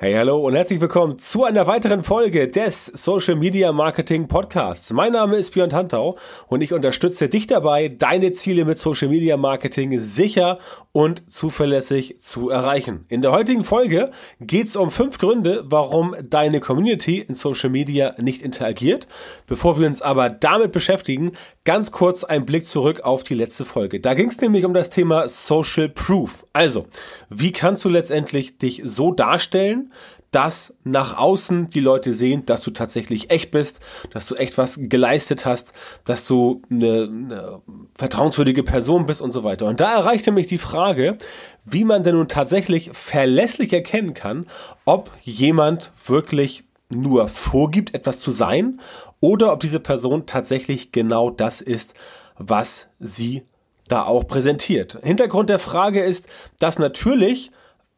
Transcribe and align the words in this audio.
Hey, 0.00 0.14
hallo 0.14 0.38
und 0.46 0.54
herzlich 0.54 0.80
willkommen 0.80 1.18
zu 1.18 1.42
einer 1.42 1.66
weiteren 1.66 2.04
Folge 2.04 2.46
des 2.46 2.86
Social 2.86 3.34
Media 3.34 3.72
Marketing 3.72 4.28
Podcasts. 4.28 4.92
Mein 4.92 5.10
Name 5.10 5.34
ist 5.34 5.54
Björn 5.54 5.70
Tantau 5.70 6.16
und 6.46 6.60
ich 6.60 6.72
unterstütze 6.72 7.28
dich 7.28 7.48
dabei, 7.48 7.88
deine 7.88 8.30
Ziele 8.30 8.64
mit 8.64 8.78
Social 8.78 9.08
Media 9.08 9.36
Marketing 9.36 9.98
sicher 9.98 10.60
und 10.92 11.28
zuverlässig 11.30 12.18
zu 12.18 12.48
erreichen. 12.48 13.06
In 13.08 13.22
der 13.22 13.32
heutigen 13.32 13.64
Folge 13.64 14.10
geht 14.40 14.68
es 14.68 14.76
um 14.76 14.92
fünf 14.92 15.18
Gründe, 15.18 15.64
warum 15.66 16.14
deine 16.22 16.60
Community 16.60 17.18
in 17.18 17.34
Social 17.34 17.70
Media 17.70 18.14
nicht 18.18 18.42
interagiert. 18.42 19.08
Bevor 19.48 19.80
wir 19.80 19.86
uns 19.88 20.00
aber 20.00 20.30
damit 20.30 20.70
beschäftigen, 20.70 21.32
ganz 21.64 21.92
kurz 21.92 22.22
ein 22.22 22.46
Blick 22.46 22.66
zurück 22.66 23.00
auf 23.00 23.24
die 23.24 23.34
letzte 23.34 23.64
Folge. 23.64 24.00
Da 24.00 24.14
ging 24.14 24.28
es 24.28 24.40
nämlich 24.40 24.64
um 24.64 24.74
das 24.74 24.90
Thema 24.90 25.28
Social 25.28 25.88
Proof. 25.88 26.46
Also, 26.52 26.86
wie 27.30 27.52
kannst 27.52 27.84
du 27.84 27.88
letztendlich 27.88 28.58
dich 28.58 28.82
so 28.84 29.12
darstellen, 29.12 29.87
dass 30.30 30.74
nach 30.84 31.16
außen 31.16 31.68
die 31.68 31.80
Leute 31.80 32.12
sehen, 32.12 32.44
dass 32.44 32.62
du 32.62 32.70
tatsächlich 32.70 33.30
echt 33.30 33.50
bist, 33.50 33.80
dass 34.10 34.26
du 34.26 34.34
echt 34.34 34.58
was 34.58 34.78
geleistet 34.80 35.46
hast, 35.46 35.72
dass 36.04 36.26
du 36.26 36.62
eine, 36.70 37.04
eine 37.04 37.62
vertrauenswürdige 37.94 38.62
Person 38.62 39.06
bist 39.06 39.22
und 39.22 39.32
so 39.32 39.42
weiter. 39.42 39.66
Und 39.66 39.80
da 39.80 39.94
erreichte 39.94 40.30
mich 40.30 40.46
die 40.46 40.58
Frage, 40.58 41.16
wie 41.64 41.84
man 41.84 42.02
denn 42.02 42.16
nun 42.16 42.28
tatsächlich 42.28 42.90
verlässlich 42.92 43.72
erkennen 43.72 44.14
kann, 44.14 44.46
ob 44.84 45.10
jemand 45.22 45.92
wirklich 46.06 46.64
nur 46.90 47.28
vorgibt, 47.28 47.94
etwas 47.94 48.20
zu 48.20 48.30
sein, 48.30 48.80
oder 49.20 49.52
ob 49.52 49.60
diese 49.60 49.80
Person 49.80 50.26
tatsächlich 50.26 50.92
genau 50.92 51.30
das 51.30 51.60
ist, 51.60 51.94
was 52.36 52.88
sie 53.00 53.42
da 53.88 54.04
auch 54.04 54.26
präsentiert. 54.26 54.98
Hintergrund 55.02 55.50
der 55.50 55.58
Frage 55.58 56.02
ist, 56.02 56.28
dass 56.58 56.78
natürlich 56.78 57.50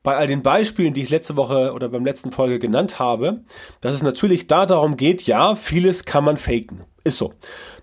bei 0.03 0.17
all 0.17 0.27
den 0.27 0.43
Beispielen, 0.43 0.95
die 0.95 1.03
ich 1.03 1.11
letzte 1.11 1.37
Woche 1.37 1.73
oder 1.73 1.89
beim 1.89 2.05
letzten 2.05 2.33
Folge 2.33 2.59
genannt 2.59 2.99
habe, 2.99 3.45
dass 3.81 3.95
es 3.95 4.03
natürlich 4.03 4.47
da 4.47 4.67
darum 4.67 4.97
geht, 4.97 5.23
ja, 5.23 5.55
vieles 5.55 6.05
kann 6.05 6.25
man 6.25 6.37
faken. 6.37 6.85
Ist 7.03 7.17
so. 7.17 7.33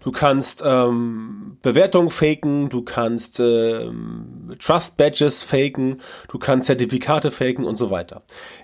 Du 0.04 0.12
kannst 0.12 0.62
ähm, 0.64 1.58
Bewertungen 1.64 2.12
faken, 2.12 2.70
du 2.70 2.84
kannst 2.84 3.40
ähm, 3.40 4.56
Trust 4.60 4.96
Badges 4.96 5.42
faken, 5.42 6.02
du 6.28 6.38
kannst 6.38 6.68
Zertifikate 6.68 7.32
faken 7.32 7.66
und 7.66 7.78
so 7.78 7.90
weiter. 7.90 8.22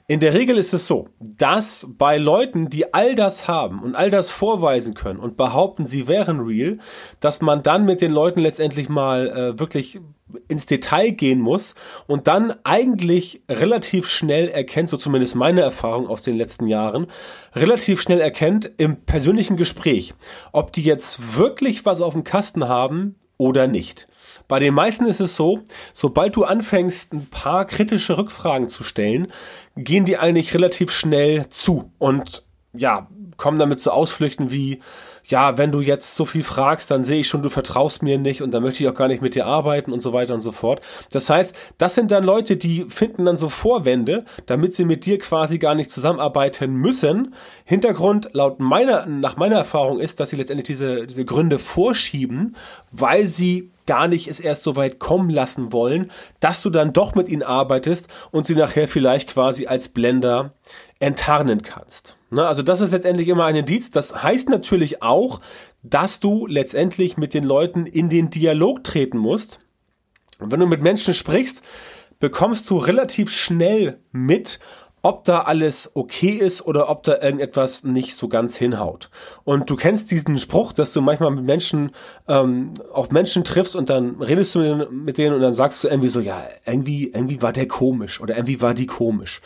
In 0.08 0.20
der 0.20 0.36
Regel 0.36 0.58
ist 0.58 0.74
es 0.74 0.86
so, 0.86 1.10
dass 1.20 1.88
bei 1.98 2.18
Leuten, 2.18 2.70
die 2.70 2.94
all 2.94 3.16
das 3.16 3.48
haben 3.48 3.82
und 3.82 3.96
all 3.96 4.12
das 4.12 4.30
vorweisen 4.30 4.94
können 4.94 5.20
und 5.20 5.38
behaupten, 5.38 5.88
sie 5.88 6.08
wären 6.08 6.40
real, 6.40 6.78
dass 7.20 7.42
man 7.42 7.64
dann 7.64 7.86
mit 7.86 8.02
den 8.02 8.12
Leuten 8.12 8.40
letztendlich 8.40 8.90
mal 8.90 9.28
äh, 9.30 9.60
wirklich 9.60 10.00
ins 10.48 10.66
Detail 10.66 11.12
gehen 11.12 11.40
muss 11.40 11.76
und 12.08 12.28
dann 12.28 12.54
eigentlich 12.64 13.44
relativ 13.50 14.08
schnell 14.08 14.50
erkennt, 14.50 14.90
so 14.90 14.98
zumindest 14.98 15.36
meine 15.36 15.62
Erfahrung 15.62 16.08
aus 16.08 16.24
den 16.24 16.38
letzten 16.38 16.68
Jahren, 16.68 17.08
relativ 17.56 18.02
schnell 18.02 18.22
erkennt 18.22 18.72
im 18.78 19.02
persönlichen 19.02 19.58
Gespräch, 19.58 20.14
ob 20.54 20.72
die 20.72 20.84
jetzt 20.84 21.36
wirklich 21.36 21.86
was 21.86 22.00
auf 22.00 22.14
dem 22.14 22.24
Kasten 22.24 22.70
haben 22.70 23.16
oder 23.38 23.68
nicht. 23.68 24.08
Bei 24.48 24.60
den 24.60 24.74
meisten 24.74 25.06
ist 25.06 25.20
es 25.20 25.36
so, 25.36 25.62
sobald 25.92 26.36
du 26.36 26.46
anfängst, 26.46 27.12
ein 27.12 27.28
paar 27.30 27.66
kritische 27.66 28.18
Rückfragen 28.18 28.68
zu 28.68 28.84
stellen, 28.84 29.28
gehen 29.76 30.06
die 30.06 30.18
eigentlich 30.18 30.54
relativ 30.54 30.92
schnell 30.92 31.50
zu 31.50 31.92
und 32.00 32.44
ja, 32.74 33.08
kommen 33.38 33.60
damit 33.60 33.80
zu 33.80 33.92
Ausflüchten 33.92 34.52
wie, 34.52 34.80
ja, 35.26 35.58
wenn 35.58 35.72
du 35.72 35.82
jetzt 35.82 36.16
so 36.16 36.26
viel 36.26 36.44
fragst, 36.44 36.92
dann 36.92 37.04
sehe 37.04 37.22
ich 37.22 37.28
schon, 37.28 37.42
du 37.42 37.50
vertraust 37.50 38.04
mir 38.04 38.18
nicht 38.18 38.42
und 38.42 38.52
dann 38.52 38.64
möchte 38.64 38.84
ich 38.84 38.90
auch 38.90 38.96
gar 38.96 39.08
nicht 39.08 39.22
mit 39.22 39.36
dir 39.36 39.46
arbeiten 39.46 39.92
und 39.92 40.02
so 40.02 40.12
weiter 40.14 40.34
und 40.34 40.42
so 40.42 40.52
fort. 40.52 40.82
Das 41.12 41.30
heißt, 41.30 41.56
das 41.78 41.96
sind 41.96 42.12
dann 42.12 42.24
Leute, 42.24 42.58
die 42.58 42.86
finden 42.90 43.26
dann 43.26 43.38
so 43.38 43.50
Vorwände, 43.50 44.26
damit 44.46 44.76
sie 44.76 44.86
mit 44.86 45.06
dir 45.06 45.20
quasi 45.20 45.60
gar 45.60 45.76
nicht 45.76 45.92
zusammenarbeiten 45.92 46.74
müssen. 46.74 47.34
Hintergrund 47.64 48.30
laut 48.34 48.60
meiner, 48.60 49.06
nach 49.06 49.38
meiner 49.38 49.56
Erfahrung 49.56 50.00
ist, 50.00 50.20
dass 50.20 50.30
sie 50.30 50.36
letztendlich 50.36 50.68
diese, 50.68 51.08
diese 51.08 51.26
Gründe 51.26 51.60
vorschieben, 51.60 52.56
weil 52.92 53.26
sie 53.26 53.72
gar 53.86 54.08
nicht 54.08 54.28
es 54.28 54.40
erst 54.40 54.64
so 54.64 54.76
weit 54.76 55.00
kommen 55.00 55.30
lassen 55.30 55.72
wollen, 55.72 56.12
dass 56.40 56.62
du 56.62 56.70
dann 56.70 56.94
doch 56.94 57.16
mit 57.16 57.30
ihnen 57.30 57.44
arbeitest 57.44 58.08
und 58.32 58.46
sie 58.46 58.56
nachher 58.56 58.88
vielleicht 58.88 59.34
quasi 59.34 59.68
als 59.68 59.90
Blender 59.90 60.54
enttarnen 61.00 61.62
kannst. 61.62 62.18
Ne, 62.30 62.48
also 62.48 62.64
das 62.64 62.82
ist 62.82 62.92
letztendlich 62.92 63.28
immer 63.28 63.46
ein 63.46 63.56
Indiz. 63.56 63.92
Das 63.92 64.24
heißt 64.24 64.50
natürlich 64.50 65.04
auch, 65.04 65.40
dass 65.84 66.20
du 66.20 66.48
letztendlich 66.48 67.18
mit 67.18 67.34
den 67.34 67.44
Leuten 67.44 67.86
in 67.86 68.10
den 68.10 68.30
Dialog 68.30 68.84
treten 68.84 69.18
musst. 69.18 69.60
Und 70.40 70.52
wenn 70.52 70.60
du 70.60 70.66
mit 70.66 70.82
Menschen 70.82 71.14
sprichst, 71.14 71.62
bekommst 72.20 72.70
du 72.70 72.78
relativ 72.78 73.32
schnell 73.32 74.00
mit, 74.12 74.60
ob 75.06 75.26
da 75.26 75.42
alles 75.42 75.92
okay 75.96 76.32
ist 76.32 76.66
oder 76.66 76.90
ob 76.90 77.04
da 77.04 77.22
irgendetwas 77.22 77.84
nicht 77.84 78.16
so 78.16 78.30
ganz 78.30 78.56
hinhaut. 78.56 79.10
Und 79.44 79.70
du 79.70 79.76
kennst 79.76 80.10
diesen 80.12 80.40
Spruch, 80.40 80.72
dass 80.72 80.94
du 80.94 81.02
manchmal 81.02 81.32
mit 81.32 81.44
Menschen 81.44 81.92
ähm, 82.30 82.74
auf 82.94 83.12
Menschen 83.12 83.44
triffst 83.44 83.76
und 83.76 83.90
dann 83.90 84.22
redest 84.22 84.56
du 84.56 84.88
mit 84.90 85.18
denen 85.18 85.36
und 85.36 85.42
dann 85.42 85.54
sagst 85.54 85.84
du 85.84 85.90
irgendwie 85.90 86.08
so, 86.08 86.22
ja, 86.22 86.42
irgendwie, 86.66 87.10
irgendwie 87.10 87.42
war 87.42 87.52
der 87.52 87.68
komisch 87.68 88.22
oder 88.22 88.38
irgendwie 88.38 88.62
war 88.62 88.74
die 88.74 88.88
komisch. 88.88 89.42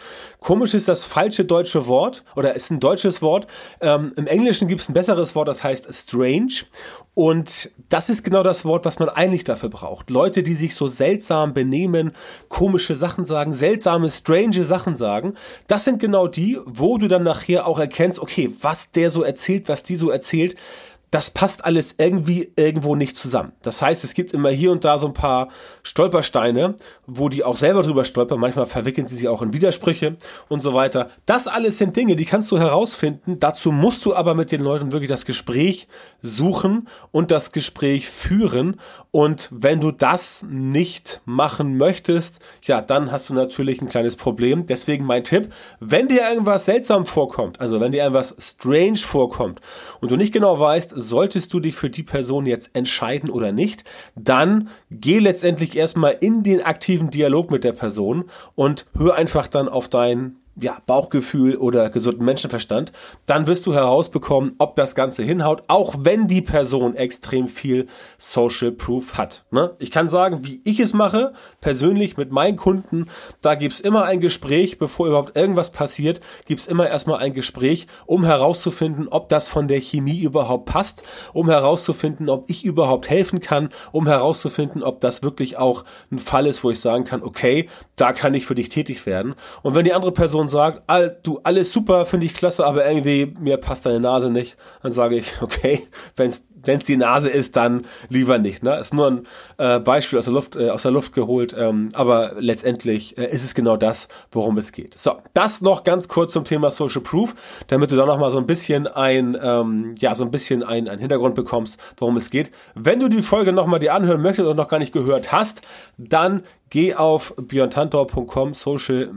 Komisch 0.48 0.76
ist 0.76 0.88
das 0.88 1.04
falsche 1.04 1.44
deutsche 1.44 1.88
Wort 1.88 2.24
oder 2.38 2.56
ist 2.56 2.72
ein 2.72 2.80
deutsches 2.80 3.22
Wort. 3.22 3.48
Ähm, 3.82 4.14
Im 4.16 4.28
Englischen 4.28 4.70
gibt 4.70 4.80
es 4.80 4.88
ein 4.88 4.94
besseres 4.94 5.36
Wort, 5.36 5.50
das 5.50 5.62
heißt 5.62 5.94
strange. 5.94 6.64
Und 7.14 7.72
das 7.90 8.08
ist 8.08 8.24
genau 8.24 8.44
das 8.44 8.64
Wort, 8.64 8.86
was 8.86 8.98
man 8.98 9.10
eigentlich 9.10 9.44
dafür 9.44 9.68
braucht. 9.68 10.10
Leute, 10.10 10.44
die 10.44 10.54
sich 10.54 10.74
so 10.74 10.88
seltsam 10.88 11.54
benehmen, 11.54 12.14
komische 12.48 12.96
Sachen 12.96 13.26
sagen, 13.26 13.52
seltsame, 13.52 14.10
strange 14.10 14.64
Sachen 14.64 14.96
sagen, 14.96 15.34
das 15.68 15.84
sind 15.84 16.00
genau 16.00 16.30
die, 16.30 16.58
wo 16.64 16.98
du 16.98 17.10
dann 17.10 17.24
nachher 17.24 17.68
auch 17.68 17.78
erkennst, 17.78 18.18
okay, 18.18 18.50
was 18.62 18.92
der 18.92 19.12
so 19.12 19.24
erzählt, 19.24 19.68
was 19.68 19.84
die 19.84 19.98
so 19.98 20.12
erzählt, 20.12 20.56
das 21.12 21.32
passt 21.32 21.64
alles 21.64 21.96
irgendwie 21.98 22.52
irgendwo 22.58 22.96
nicht 22.96 23.16
zusammen. 23.16 23.54
Das 23.62 23.82
heißt, 23.82 24.04
es 24.04 24.14
gibt 24.14 24.34
immer 24.34 24.50
hier 24.50 24.72
und 24.72 24.84
da 24.84 24.98
so 24.98 25.08
ein 25.08 25.14
paar 25.14 25.48
Stolpersteine, 25.84 26.76
wo 27.06 27.30
die 27.30 27.46
auch 27.46 27.56
selber 27.56 27.82
drüber 27.82 28.04
stolpern. 28.04 28.40
Manchmal 28.40 28.66
verwickeln 28.66 29.08
sie 29.08 29.16
sich 29.16 29.28
auch 29.30 29.42
in 29.42 29.54
Widersprüche 29.54 30.18
und 30.50 30.62
so 30.62 30.74
weiter. 30.74 31.10
Das 31.26 31.48
alles 31.48 31.78
sind 31.78 31.96
Dinge, 31.96 32.18
die 32.18 32.26
kannst 32.26 32.52
du 32.52 32.60
herausfinden. 32.60 33.40
Dazu 33.40 33.72
musst 33.72 34.04
du 34.06 34.16
aber 34.16 34.36
mit 34.36 34.52
den 34.52 34.62
Leuten 34.62 34.92
wirklich 34.92 35.10
das 35.10 35.26
Gespräch 35.26 35.88
suchen 36.22 36.90
und 37.12 37.32
das 37.32 37.54
Gespräch 37.54 38.10
führen. 38.10 38.78
Und 39.12 39.48
wenn 39.52 39.80
du 39.80 39.92
das 39.92 40.46
nicht 40.50 41.22
machen 41.24 41.78
möchtest, 41.78 42.40
ja, 42.64 42.82
dann 42.82 43.12
hast 43.12 43.30
du 43.30 43.34
natürlich 43.34 43.82
ein 43.82 43.90
kleines 43.90 44.18
Problem. 44.18 44.68
Deswegen 44.68 45.06
mein 45.06 45.24
Tipp, 45.24 45.54
wenn 45.80 46.10
dir 46.10 46.30
irgendwas 46.30 46.66
seltsam 46.66 47.06
vorkommt, 47.06 47.62
also 47.62 47.80
wenn 47.80 47.94
dir 47.94 48.04
irgendwas 48.04 48.36
strange 48.40 48.98
vorkommt 48.98 49.62
und 50.02 50.12
du 50.12 50.18
nicht 50.18 50.34
genau 50.34 50.60
weißt, 50.60 50.97
solltest 50.98 51.54
du 51.54 51.60
dich 51.60 51.76
für 51.76 51.90
die 51.90 52.04
Person 52.04 52.46
jetzt 52.46 52.76
entscheiden 52.76 53.30
oder 53.30 53.52
nicht, 53.52 53.84
dann 54.16 54.70
geh 54.90 55.20
letztendlich 55.20 55.78
erstmal 55.78 56.18
in 56.20 56.44
den 56.44 56.62
aktiven 56.62 57.12
Dialog 57.12 57.52
mit 57.52 57.64
der 57.64 57.74
Person 57.74 58.26
und 58.56 58.88
hör 58.98 59.16
einfach 59.16 59.48
dann 59.48 59.70
auf 59.70 59.88
dein 59.88 60.38
ja, 60.60 60.78
Bauchgefühl 60.86 61.58
oder 61.58 61.90
gesunden 61.90 62.26
Menschenverstand, 62.26 62.92
dann 63.26 63.48
wirst 63.48 63.66
du 63.66 63.74
herausbekommen, 63.74 64.56
ob 64.58 64.76
das 64.76 64.96
Ganze 64.96 65.24
hinhaut, 65.24 65.64
auch 65.68 65.96
wenn 66.00 66.28
die 66.28 66.42
Person 66.42 66.96
extrem 66.96 67.48
viel 67.48 67.88
Social 68.18 68.72
Proof 68.72 69.18
hat. 69.18 69.46
Ne? 69.52 69.76
Ich 69.80 69.92
kann 69.92 70.10
sagen, 70.10 70.40
wie 70.44 70.62
ich 70.64 70.80
es 70.80 70.94
mache, 70.94 71.34
persönlich 71.62 72.18
mit 72.18 72.32
meinen 72.32 72.58
Kunden, 72.58 73.06
da 73.42 73.56
gibt's 73.56 73.80
immer 73.80 74.04
ein 74.04 74.20
Gespräch, 74.20 74.78
bevor 74.80 75.08
überhaupt 75.08 75.38
irgendwas 75.38 75.72
passiert, 75.72 76.22
gibt's 76.46 76.68
immer 76.68 76.88
erstmal 76.88 77.20
ein 77.20 77.34
Gespräch, 77.34 77.88
um 78.06 78.26
herauszufinden, 78.26 79.08
ob 79.08 79.30
das 79.30 79.50
von 79.50 79.68
der 79.68 79.80
Chemie 79.80 80.20
überhaupt 80.20 80.66
passt, 80.66 81.04
um 81.34 81.50
herauszufinden, 81.50 82.30
ob 82.30 82.50
ich 82.50 82.66
überhaupt 82.66 83.10
helfen 83.10 83.42
kann, 83.42 83.70
um 83.92 84.08
herauszufinden, 84.08 84.84
ob 84.84 85.02
das 85.02 85.22
wirklich 85.22 85.58
auch 85.58 85.84
ein 86.12 86.20
Fall 86.20 86.48
ist, 86.48 86.64
wo 86.64 86.72
ich 86.72 86.80
sagen 86.80 87.04
kann, 87.04 87.22
okay, 87.22 87.70
da 87.96 88.14
kann 88.14 88.34
ich 88.34 88.46
für 88.46 88.56
dich 88.56 88.70
tätig 88.70 89.06
werden. 89.06 89.36
Und 89.62 89.76
wenn 89.76 89.86
die 89.86 89.94
andere 89.94 90.12
Person 90.12 90.47
und 90.48 90.52
sagt, 90.52 90.84
all, 90.88 91.20
du, 91.24 91.42
alles 91.44 91.72
super, 91.72 92.06
finde 92.06 92.26
ich 92.26 92.34
klasse, 92.34 92.66
aber 92.66 92.88
irgendwie 92.88 93.36
mir 93.38 93.58
passt 93.58 93.86
deine 93.86 94.00
Nase 94.00 94.30
nicht, 94.30 94.56
dann 94.82 94.94
sage 94.94 95.18
ich, 95.18 95.34
okay, 95.42 95.86
wenn 96.16 96.30
es 96.30 96.84
die 96.86 96.96
Nase 96.96 97.30
ist, 97.30 97.58
dann 97.58 97.86
lieber 98.08 98.38
nicht. 98.38 98.64
Ne? 98.64 98.80
Ist 98.80 98.94
nur 98.94 99.08
ein 99.08 99.28
äh, 99.58 99.80
Beispiel 99.80 100.20
aus 100.20 100.26
der 100.26 100.34
Luft, 100.34 100.56
äh, 100.56 100.70
aus 100.70 100.84
der 100.84 100.92
Luft 100.92 101.14
geholt, 101.14 101.54
ähm, 101.58 101.90
aber 101.94 102.34
letztendlich 102.40 103.18
äh, 103.18 103.26
ist 103.26 103.44
es 103.44 103.56
genau 103.56 103.76
das, 103.76 104.08
worum 104.32 104.58
es 104.58 104.72
geht. 104.72 104.98
So, 104.98 105.18
das 105.34 105.62
noch 105.62 105.84
ganz 105.84 106.08
kurz 106.08 106.32
zum 106.32 106.46
Thema 106.46 106.72
Social 106.72 107.02
Proof, 107.02 107.36
damit 107.68 107.92
du 107.92 107.98
da 107.98 108.06
noch 108.06 108.18
mal 108.18 108.32
so 108.32 108.38
ein 108.38 108.48
bisschen 108.48 108.88
ein, 108.88 109.38
ähm, 109.42 109.96
ja, 110.00 110.16
so 110.16 110.24
ein 110.24 110.32
bisschen 110.32 110.64
ein, 110.64 110.88
ein 110.88 111.00
Hintergrund 111.00 111.36
bekommst, 111.36 111.78
worum 111.98 112.16
es 112.16 112.30
geht. 112.30 112.52
Wenn 112.74 113.02
du 113.02 113.10
die 113.10 113.22
Folge 113.22 113.52
noch 113.52 113.68
mal 113.68 113.80
dir 113.80 113.94
anhören 113.94 114.22
möchtest 114.22 114.48
und 114.48 114.56
noch 114.56 114.70
gar 114.70 114.80
nicht 114.80 114.94
gehört 114.94 115.34
hast, 115.34 115.62
dann 115.98 116.44
geh 116.70 116.96
auf 116.96 117.34
björntantor.com 117.38 118.54
social, 118.54 119.12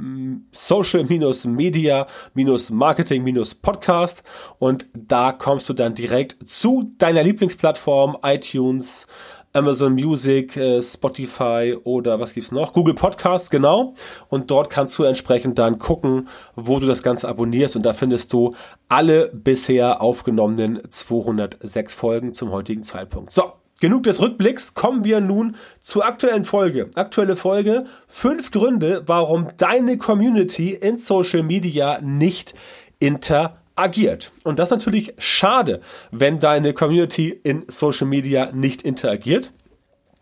social 0.52 1.04
minus 1.04 1.44
media 1.44 2.06
minus 2.34 2.70
marketing 2.70 3.24
minus 3.24 3.54
podcast 3.54 4.22
und 4.58 4.86
da 4.94 5.32
kommst 5.32 5.68
du 5.68 5.72
dann 5.72 5.94
direkt 5.94 6.36
zu 6.48 6.90
deiner 6.98 7.22
Lieblingsplattform, 7.22 8.18
iTunes, 8.22 9.06
Amazon 9.52 9.94
Music, 9.94 10.56
äh, 10.56 10.80
Spotify 10.80 11.76
oder 11.82 12.20
was 12.20 12.34
gibt's 12.34 12.52
noch? 12.52 12.72
Google 12.72 12.94
Podcasts, 12.94 13.50
genau. 13.50 13.94
Und 14.28 14.50
dort 14.50 14.70
kannst 14.70 14.96
du 14.98 15.02
entsprechend 15.02 15.58
dann 15.58 15.78
gucken, 15.78 16.28
wo 16.54 16.78
du 16.78 16.86
das 16.86 17.02
Ganze 17.02 17.28
abonnierst 17.28 17.74
und 17.74 17.82
da 17.82 17.92
findest 17.92 18.32
du 18.32 18.54
alle 18.88 19.28
bisher 19.28 20.00
aufgenommenen 20.00 20.80
206 20.88 21.94
Folgen 21.94 22.32
zum 22.32 22.52
heutigen 22.52 22.84
Zeitpunkt. 22.84 23.32
So, 23.32 23.52
Genug 23.80 24.02
des 24.02 24.20
Rückblicks, 24.20 24.74
kommen 24.74 25.04
wir 25.04 25.22
nun 25.22 25.56
zur 25.80 26.04
aktuellen 26.04 26.44
Folge. 26.44 26.90
Aktuelle 26.96 27.34
Folge, 27.34 27.86
fünf 28.08 28.50
Gründe, 28.50 29.04
warum 29.06 29.48
deine 29.56 29.96
Community 29.96 30.72
in 30.74 30.98
Social 30.98 31.42
Media 31.42 31.98
nicht 32.02 32.54
interagiert. 32.98 34.32
Und 34.44 34.58
das 34.58 34.68
ist 34.68 34.76
natürlich 34.76 35.14
schade, 35.16 35.80
wenn 36.10 36.40
deine 36.40 36.74
Community 36.74 37.30
in 37.30 37.64
Social 37.68 38.06
Media 38.06 38.52
nicht 38.52 38.82
interagiert. 38.82 39.50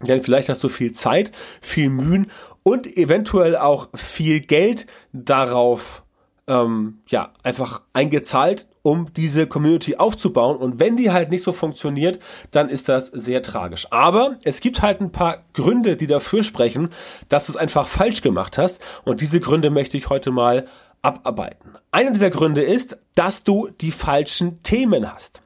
Denn 0.01 0.23
vielleicht 0.23 0.49
hast 0.49 0.63
du 0.63 0.69
viel 0.69 0.93
Zeit, 0.93 1.33
viel 1.61 1.89
Mühen 1.89 2.31
und 2.63 2.87
eventuell 2.97 3.57
auch 3.57 3.89
viel 3.93 4.39
Geld 4.39 4.87
darauf 5.13 6.05
ähm, 6.47 7.01
ja, 7.09 7.33
einfach 7.43 7.83
eingezahlt, 7.93 8.69
um 8.89 9.13
diese 9.13 9.47
Community 9.47 9.97
aufzubauen. 9.97 10.57
Und 10.57 10.81
wenn 10.81 10.97
die 10.97 11.11
halt 11.11 11.31
nicht 11.31 11.43
so 11.43 11.53
funktioniert, 11.53 12.19
dann 12.53 12.71
ist 12.71 12.89
das 12.89 13.09
sehr 13.09 13.43
tragisch. 13.43 13.87
Aber 13.91 14.39
es 14.45 14.61
gibt 14.61 14.81
halt 14.81 15.03
ein 15.03 15.13
paar 15.13 15.43
Gründe, 15.53 15.97
die 15.97 16.07
dafür 16.07 16.43
sprechen, 16.43 16.89
dass 17.29 17.47
du 17.47 17.53
es 17.53 17.57
einfach 17.59 17.87
falsch 17.87 18.23
gemacht 18.23 18.57
hast. 18.57 18.81
Und 19.05 19.21
diese 19.21 19.41
Gründe 19.41 19.69
möchte 19.69 19.99
ich 19.99 20.09
heute 20.09 20.31
mal 20.31 20.67
abarbeiten. 21.03 21.75
Einer 21.91 22.13
dieser 22.13 22.31
Gründe 22.31 22.63
ist, 22.63 22.97
dass 23.15 23.45
du 23.45 23.69
die 23.81 23.91
falschen 23.91 24.63
Themen 24.63 25.13
hast. 25.13 25.43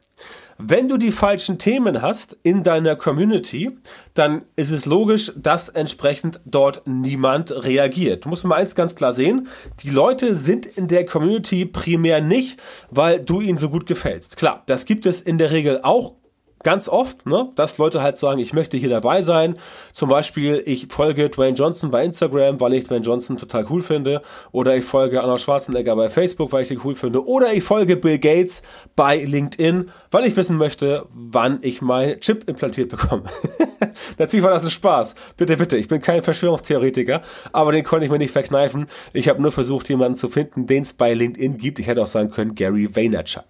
Wenn 0.59 0.89
du 0.89 0.97
die 0.97 1.13
falschen 1.13 1.59
Themen 1.59 2.03
hast 2.03 2.37
in 2.43 2.63
deiner 2.63 2.97
Community, 2.97 3.71
dann 4.15 4.43
ist 4.57 4.71
es 4.71 4.87
logisch, 4.87 5.33
dass 5.37 5.69
entsprechend 5.69 6.41
dort 6.45 6.87
niemand 6.87 7.51
reagiert. 7.65 8.25
Du 8.25 8.29
musst 8.29 8.45
mal 8.45 8.57
eins 8.57 8.75
ganz 8.75 8.95
klar 8.95 9.13
sehen, 9.13 9.49
die 9.81 9.91
Leute 9.91 10.35
sind 10.35 10.67
in 10.67 10.89
der 10.89 11.07
Community 11.07 11.65
primär 11.65 12.21
nicht, 12.21 12.61
weil 12.91 13.21
du 13.21 13.41
ihnen 13.41 13.59
so 13.59 13.71
gut 13.71 13.87
gefällst. 13.87 14.37
Klar, 14.37 14.63
das 14.67 14.85
gibt 14.85 15.07
es 15.07 15.21
in 15.21 15.39
der 15.39 15.51
Regel 15.51 15.81
auch 15.83 16.15
ganz 16.63 16.89
oft, 16.89 17.27
ne, 17.27 17.51
dass 17.55 17.79
Leute 17.79 18.03
halt 18.03 18.17
sagen, 18.17 18.39
ich 18.41 18.53
möchte 18.53 18.77
hier 18.77 18.89
dabei 18.89 19.23
sein. 19.23 19.57
Zum 19.93 20.09
Beispiel, 20.09 20.63
ich 20.67 20.89
folge 20.89 21.29
Dwayne 21.31 21.57
Johnson 21.57 21.91
bei 21.91 22.05
Instagram, 22.05 22.61
weil 22.61 22.75
ich 22.75 22.85
Dwayne 22.85 23.05
Johnson 23.05 23.37
total 23.37 23.67
cool 23.71 23.83
finde. 23.83 24.23
Oder 24.53 24.77
ich 24.77 24.85
folge 24.85 25.23
Arnold 25.23 25.41
Schwarzenegger 25.41 25.97
bei 25.97 26.09
Facebook, 26.09 26.53
weil 26.53 26.63
ich 26.63 26.71
ihn 26.71 26.81
cool 26.85 26.95
finde. 26.95 27.27
Oder 27.27 27.53
ich 27.53 27.65
folge 27.65 27.97
Bill 27.97 28.19
Gates 28.19 28.63
bei 28.97 29.19
LinkedIn, 29.19 29.91
weil 30.11 30.27
ich 30.27 30.37
wissen 30.37 30.57
möchte, 30.57 31.07
wann 31.13 31.59
ich 31.63 31.83
mein 31.83 32.21
Chip 32.21 32.49
implantiert 32.49 32.91
bekomme. 32.91 33.25
Natürlich 34.19 34.45
war 34.45 34.53
das 34.53 34.65
ein 34.65 34.71
Spaß. 34.71 35.15
Bitte, 35.37 35.57
bitte, 35.57 35.77
ich 35.77 35.89
bin 35.89 36.01
kein 36.01 36.23
Verschwörungstheoretiker, 36.23 37.23
aber 37.53 37.73
den 37.73 37.85
konnte 37.85 38.07
ich 38.07 38.11
mir 38.11 38.19
nicht 38.19 38.33
verkneifen. 38.33 38.89
Ich 39.13 39.29
habe 39.29 39.41
nur 39.43 39.53
versucht, 39.53 39.89
jemanden 39.89 40.17
zu 40.17 40.29
finden, 40.29 40.67
den 40.67 40.83
es 40.83 40.93
bei 40.93 41.15
LinkedIn 41.15 41.59
gibt. 41.59 41.79
Ich 41.79 41.87
hätte 41.87 42.03
auch 42.03 42.07
sagen 42.07 42.31
können, 42.31 42.55
Gary 42.55 42.95
Vaynerchuk. 42.95 43.45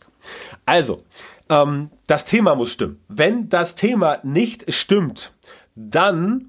Also, 0.67 1.03
ähm, 1.53 1.91
das 2.07 2.25
Thema 2.25 2.55
muss 2.55 2.73
stimmen. 2.73 3.01
Wenn 3.09 3.49
das 3.49 3.75
Thema 3.75 4.19
nicht 4.23 4.73
stimmt, 4.73 5.33
dann 5.75 6.49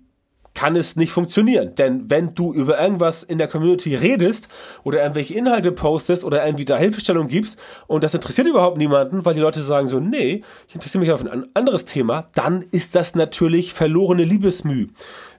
kann 0.53 0.75
es 0.75 0.95
nicht 0.95 1.11
funktionieren. 1.11 1.73
Denn 1.75 2.09
wenn 2.09 2.35
du 2.35 2.53
über 2.53 2.79
irgendwas 2.79 3.23
in 3.23 3.39
der 3.39 3.47
Community 3.47 3.95
redest 3.95 4.49
oder 4.83 5.01
irgendwelche 5.01 5.33
Inhalte 5.33 5.71
postest 5.71 6.23
oder 6.23 6.45
irgendwie 6.45 6.65
da 6.65 6.77
Hilfestellung 6.77 7.27
gibst 7.27 7.59
und 7.87 8.03
das 8.03 8.13
interessiert 8.13 8.47
überhaupt 8.47 8.77
niemanden, 8.77 9.25
weil 9.25 9.33
die 9.33 9.39
Leute 9.39 9.63
sagen 9.63 9.87
so, 9.87 9.99
nee, 9.99 10.43
ich 10.67 10.75
interessiere 10.75 10.99
mich 10.99 11.11
auf 11.11 11.25
ein 11.25 11.47
anderes 11.55 11.85
Thema, 11.85 12.27
dann 12.35 12.61
ist 12.71 12.95
das 12.95 13.15
natürlich 13.15 13.73
verlorene 13.73 14.23
Liebesmüh 14.23 14.89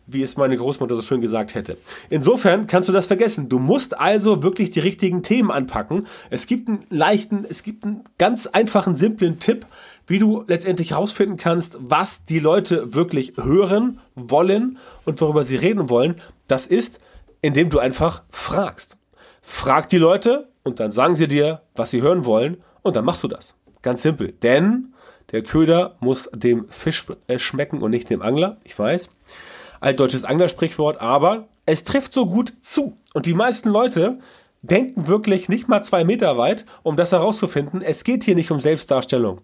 wie 0.07 0.23
es 0.23 0.37
meine 0.37 0.57
Großmutter 0.57 0.97
so 0.97 1.03
schön 1.03 1.21
gesagt 1.21 1.55
hätte. 1.55 1.79
Insofern 2.11 2.67
kannst 2.67 2.89
du 2.89 2.93
das 2.93 3.07
vergessen. 3.07 3.49
Du 3.49 3.59
musst 3.59 3.99
also 3.99 4.43
wirklich 4.43 4.71
die 4.71 4.81
richtigen 4.81 5.23
Themen 5.23 5.51
anpacken. 5.51 6.07
Es 6.31 6.47
gibt 6.47 6.69
einen 6.69 6.85
leichten, 6.91 7.45
es 7.49 7.63
gibt 7.63 7.85
einen 7.85 8.05
ganz 8.19 8.47
einfachen, 8.47 8.97
simplen 8.97 9.39
Tipp, 9.39 9.67
wie 10.07 10.19
du 10.19 10.45
letztendlich 10.47 10.91
herausfinden 10.91 11.37
kannst, 11.37 11.79
was 11.81 12.25
die 12.25 12.39
Leute 12.39 12.95
wirklich 12.95 13.35
hören 13.41 14.01
wollen 14.15 14.79
und 15.05 15.21
worüber 15.21 15.45
sie 15.45 15.57
reden 15.57 15.89
wollen. 15.89 16.17
Das 16.47 16.67
ist, 16.67 17.01
indem 17.41 17.71
du 17.71 17.79
einfach 17.79 18.23
fragst. 18.31 18.99
Frag 19.41 19.89
die 19.89 19.99
Leute 19.99 20.49
und 20.63 20.81
dann 20.81 20.93
sagen 20.93 21.15
sie 21.15 21.29
dir, 21.29 21.63
was 21.75 21.91
sie 21.91 22.03
hören 22.03 22.25
wollen 22.25 22.59
und 22.83 22.97
dann 22.97 23.05
machst 23.05 23.23
du 23.23 23.29
das. 23.29 23.55
Ganz 23.83 24.03
simpel. 24.03 24.33
Denn 24.33 24.95
der 25.33 25.43
Köder 25.43 25.97
muss 26.01 26.29
dem 26.35 26.69
Fisch 26.69 27.07
äh, 27.27 27.39
schmecken 27.39 27.81
und 27.81 27.91
nicht 27.91 28.11
dem 28.11 28.23
Angler. 28.23 28.59
Ich 28.65 28.79
weiß 28.79 29.11
altdeutsches 29.85 30.25
Anglersprichwort, 30.25 31.01
aber 31.01 31.49
es 31.67 31.85
trifft 31.85 32.13
so 32.13 32.27
gut 32.27 32.53
zu. 32.61 32.97
Und 33.13 33.27
die 33.27 33.35
meisten 33.35 33.69
Leute 33.69 34.19
denken 34.63 35.09
wirklich 35.09 35.51
nicht 35.51 35.69
mal 35.69 35.83
zwei 35.83 36.05
Meter 36.05 36.39
weit, 36.39 36.65
um 36.83 36.97
das 36.97 37.13
herauszufinden. 37.13 37.83
Es 37.83 38.03
geht 38.03 38.25
hier 38.25 38.35
nicht 38.35 38.51
um 38.51 38.61
Selbstdarstellung. 38.61 39.43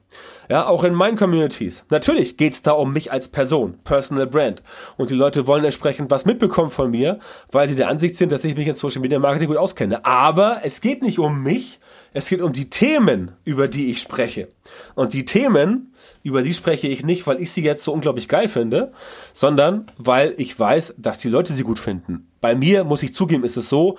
Ja, 0.48 0.66
auch 0.66 0.82
in 0.82 0.94
meinen 0.94 1.18
Communities. 1.18 1.84
Natürlich 1.90 2.38
geht's 2.38 2.62
da 2.62 2.72
um 2.72 2.92
mich 2.92 3.12
als 3.12 3.28
Person, 3.28 3.78
Personal 3.84 4.26
Brand. 4.26 4.62
Und 4.96 5.10
die 5.10 5.14
Leute 5.14 5.46
wollen 5.46 5.64
entsprechend 5.64 6.10
was 6.10 6.24
mitbekommen 6.24 6.70
von 6.70 6.90
mir, 6.90 7.18
weil 7.52 7.68
sie 7.68 7.76
der 7.76 7.88
Ansicht 7.88 8.16
sind, 8.16 8.32
dass 8.32 8.44
ich 8.44 8.56
mich 8.56 8.66
in 8.66 8.74
Social 8.74 9.02
Media 9.02 9.18
Marketing 9.18 9.48
gut 9.48 9.58
auskenne. 9.58 10.06
Aber 10.06 10.60
es 10.64 10.80
geht 10.80 11.02
nicht 11.02 11.18
um 11.18 11.42
mich, 11.42 11.80
es 12.14 12.28
geht 12.28 12.40
um 12.40 12.54
die 12.54 12.70
Themen, 12.70 13.32
über 13.44 13.68
die 13.68 13.90
ich 13.90 14.00
spreche. 14.00 14.48
Und 14.94 15.12
die 15.12 15.26
Themen, 15.26 15.89
über 16.22 16.42
die 16.42 16.54
spreche 16.54 16.88
ich 16.88 17.04
nicht, 17.04 17.26
weil 17.26 17.40
ich 17.40 17.52
sie 17.52 17.62
jetzt 17.62 17.84
so 17.84 17.92
unglaublich 17.92 18.28
geil 18.28 18.48
finde, 18.48 18.92
sondern 19.32 19.90
weil 19.96 20.34
ich 20.36 20.58
weiß, 20.58 20.94
dass 20.98 21.18
die 21.18 21.28
Leute 21.28 21.52
sie 21.52 21.62
gut 21.62 21.78
finden. 21.78 22.28
Bei 22.40 22.54
mir, 22.54 22.84
muss 22.84 23.02
ich 23.02 23.14
zugeben, 23.14 23.44
ist 23.44 23.56
es 23.56 23.68
so, 23.68 23.98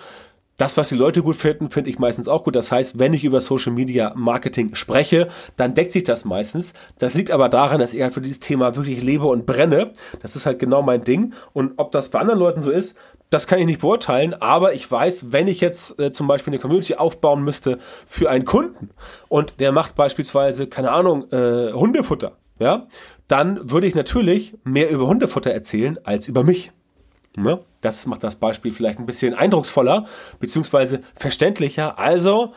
das, 0.57 0.77
was 0.77 0.89
die 0.89 0.95
Leute 0.95 1.23
gut 1.23 1.37
finden, 1.37 1.69
finde 1.69 1.89
ich 1.89 1.97
meistens 1.97 2.27
auch 2.27 2.43
gut. 2.43 2.55
Das 2.55 2.71
heißt, 2.71 2.99
wenn 2.99 3.13
ich 3.13 3.23
über 3.23 3.41
Social 3.41 3.73
Media 3.73 4.13
Marketing 4.15 4.75
spreche, 4.75 5.27
dann 5.55 5.73
deckt 5.73 5.91
sich 5.91 6.03
das 6.03 6.23
meistens. 6.23 6.73
Das 6.99 7.13
liegt 7.13 7.31
aber 7.31 7.49
daran, 7.49 7.79
dass 7.79 7.93
ich 7.93 8.01
halt 8.01 8.13
für 8.13 8.21
dieses 8.21 8.39
Thema 8.39 8.75
wirklich 8.75 9.01
lebe 9.01 9.25
und 9.25 9.45
brenne. 9.45 9.93
Das 10.21 10.35
ist 10.35 10.45
halt 10.45 10.59
genau 10.59 10.83
mein 10.83 11.03
Ding. 11.03 11.33
Und 11.53 11.73
ob 11.77 11.91
das 11.91 12.09
bei 12.09 12.19
anderen 12.19 12.39
Leuten 12.39 12.61
so 12.61 12.69
ist, 12.69 12.95
das 13.31 13.47
kann 13.47 13.59
ich 13.59 13.65
nicht 13.65 13.81
beurteilen. 13.81 14.35
Aber 14.35 14.73
ich 14.73 14.89
weiß, 14.89 15.31
wenn 15.31 15.47
ich 15.47 15.61
jetzt 15.61 15.99
äh, 15.99 16.11
zum 16.11 16.27
Beispiel 16.27 16.53
eine 16.53 16.59
Community 16.59 16.95
aufbauen 16.95 17.43
müsste 17.43 17.79
für 18.05 18.29
einen 18.29 18.45
Kunden 18.45 18.91
und 19.29 19.59
der 19.59 19.71
macht 19.71 19.95
beispielsweise, 19.95 20.67
keine 20.67 20.91
Ahnung, 20.91 21.31
äh, 21.31 21.71
Hundefutter, 21.73 22.37
ja, 22.59 22.87
dann 23.27 23.71
würde 23.71 23.87
ich 23.87 23.95
natürlich 23.95 24.53
mehr 24.63 24.91
über 24.91 25.07
Hundefutter 25.07 25.49
erzählen 25.49 25.97
als 26.03 26.27
über 26.27 26.43
mich. 26.43 26.71
Ne? 27.35 27.61
Das 27.81 28.05
macht 28.05 28.23
das 28.23 28.35
Beispiel 28.35 28.71
vielleicht 28.71 28.99
ein 28.99 29.05
bisschen 29.05 29.33
eindrucksvoller 29.33 30.05
beziehungsweise 30.39 31.01
verständlicher. 31.15 31.99
Also 31.99 32.53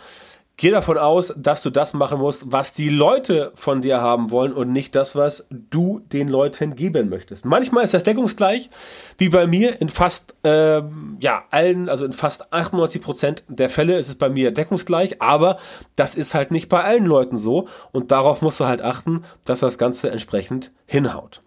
geh 0.56 0.70
davon 0.70 0.98
aus, 0.98 1.32
dass 1.36 1.62
du 1.62 1.70
das 1.70 1.94
machen 1.94 2.19
musst, 2.19 2.52
was 2.52 2.72
die 2.72 2.88
Leute 2.88 3.52
von 3.54 3.82
dir 3.82 4.00
haben 4.00 4.31
wollen 4.31 4.52
und 4.52 4.72
nicht 4.72 4.94
das, 4.94 5.16
was 5.16 5.48
du 5.50 6.00
den 6.12 6.28
Leuten 6.28 6.76
geben 6.76 7.08
möchtest. 7.08 7.44
Manchmal 7.44 7.84
ist 7.84 7.94
das 7.94 8.04
deckungsgleich, 8.04 8.70
wie 9.19 9.28
bei 9.28 9.46
mir 9.46 9.81
in 9.81 9.88
fast 9.88 10.34
äh, 10.44 10.82
ja 11.19 11.44
allen, 11.50 11.88
also 11.88 12.04
in 12.04 12.12
fast 12.12 12.52
98 12.52 13.02
Prozent 13.02 13.44
der 13.48 13.69
Fälle 13.69 13.98
ist 13.98 14.08
es 14.08 14.14
bei 14.14 14.28
mir 14.28 14.52
deckungsgleich, 14.52 15.20
aber 15.20 15.58
das 15.96 16.14
ist 16.14 16.34
halt 16.34 16.50
nicht 16.50 16.69
bei 16.69 16.82
allen 16.82 17.06
Leuten 17.06 17.36
so 17.36 17.69
und 17.93 18.12
darauf 18.12 18.43
musst 18.43 18.60
du 18.60 18.66
halt 18.66 18.82
achten, 18.82 19.24
dass 19.44 19.60
das 19.60 19.78
Ganze 19.78 20.10
entsprechend 20.10 20.70
hinhaut. 20.86 21.44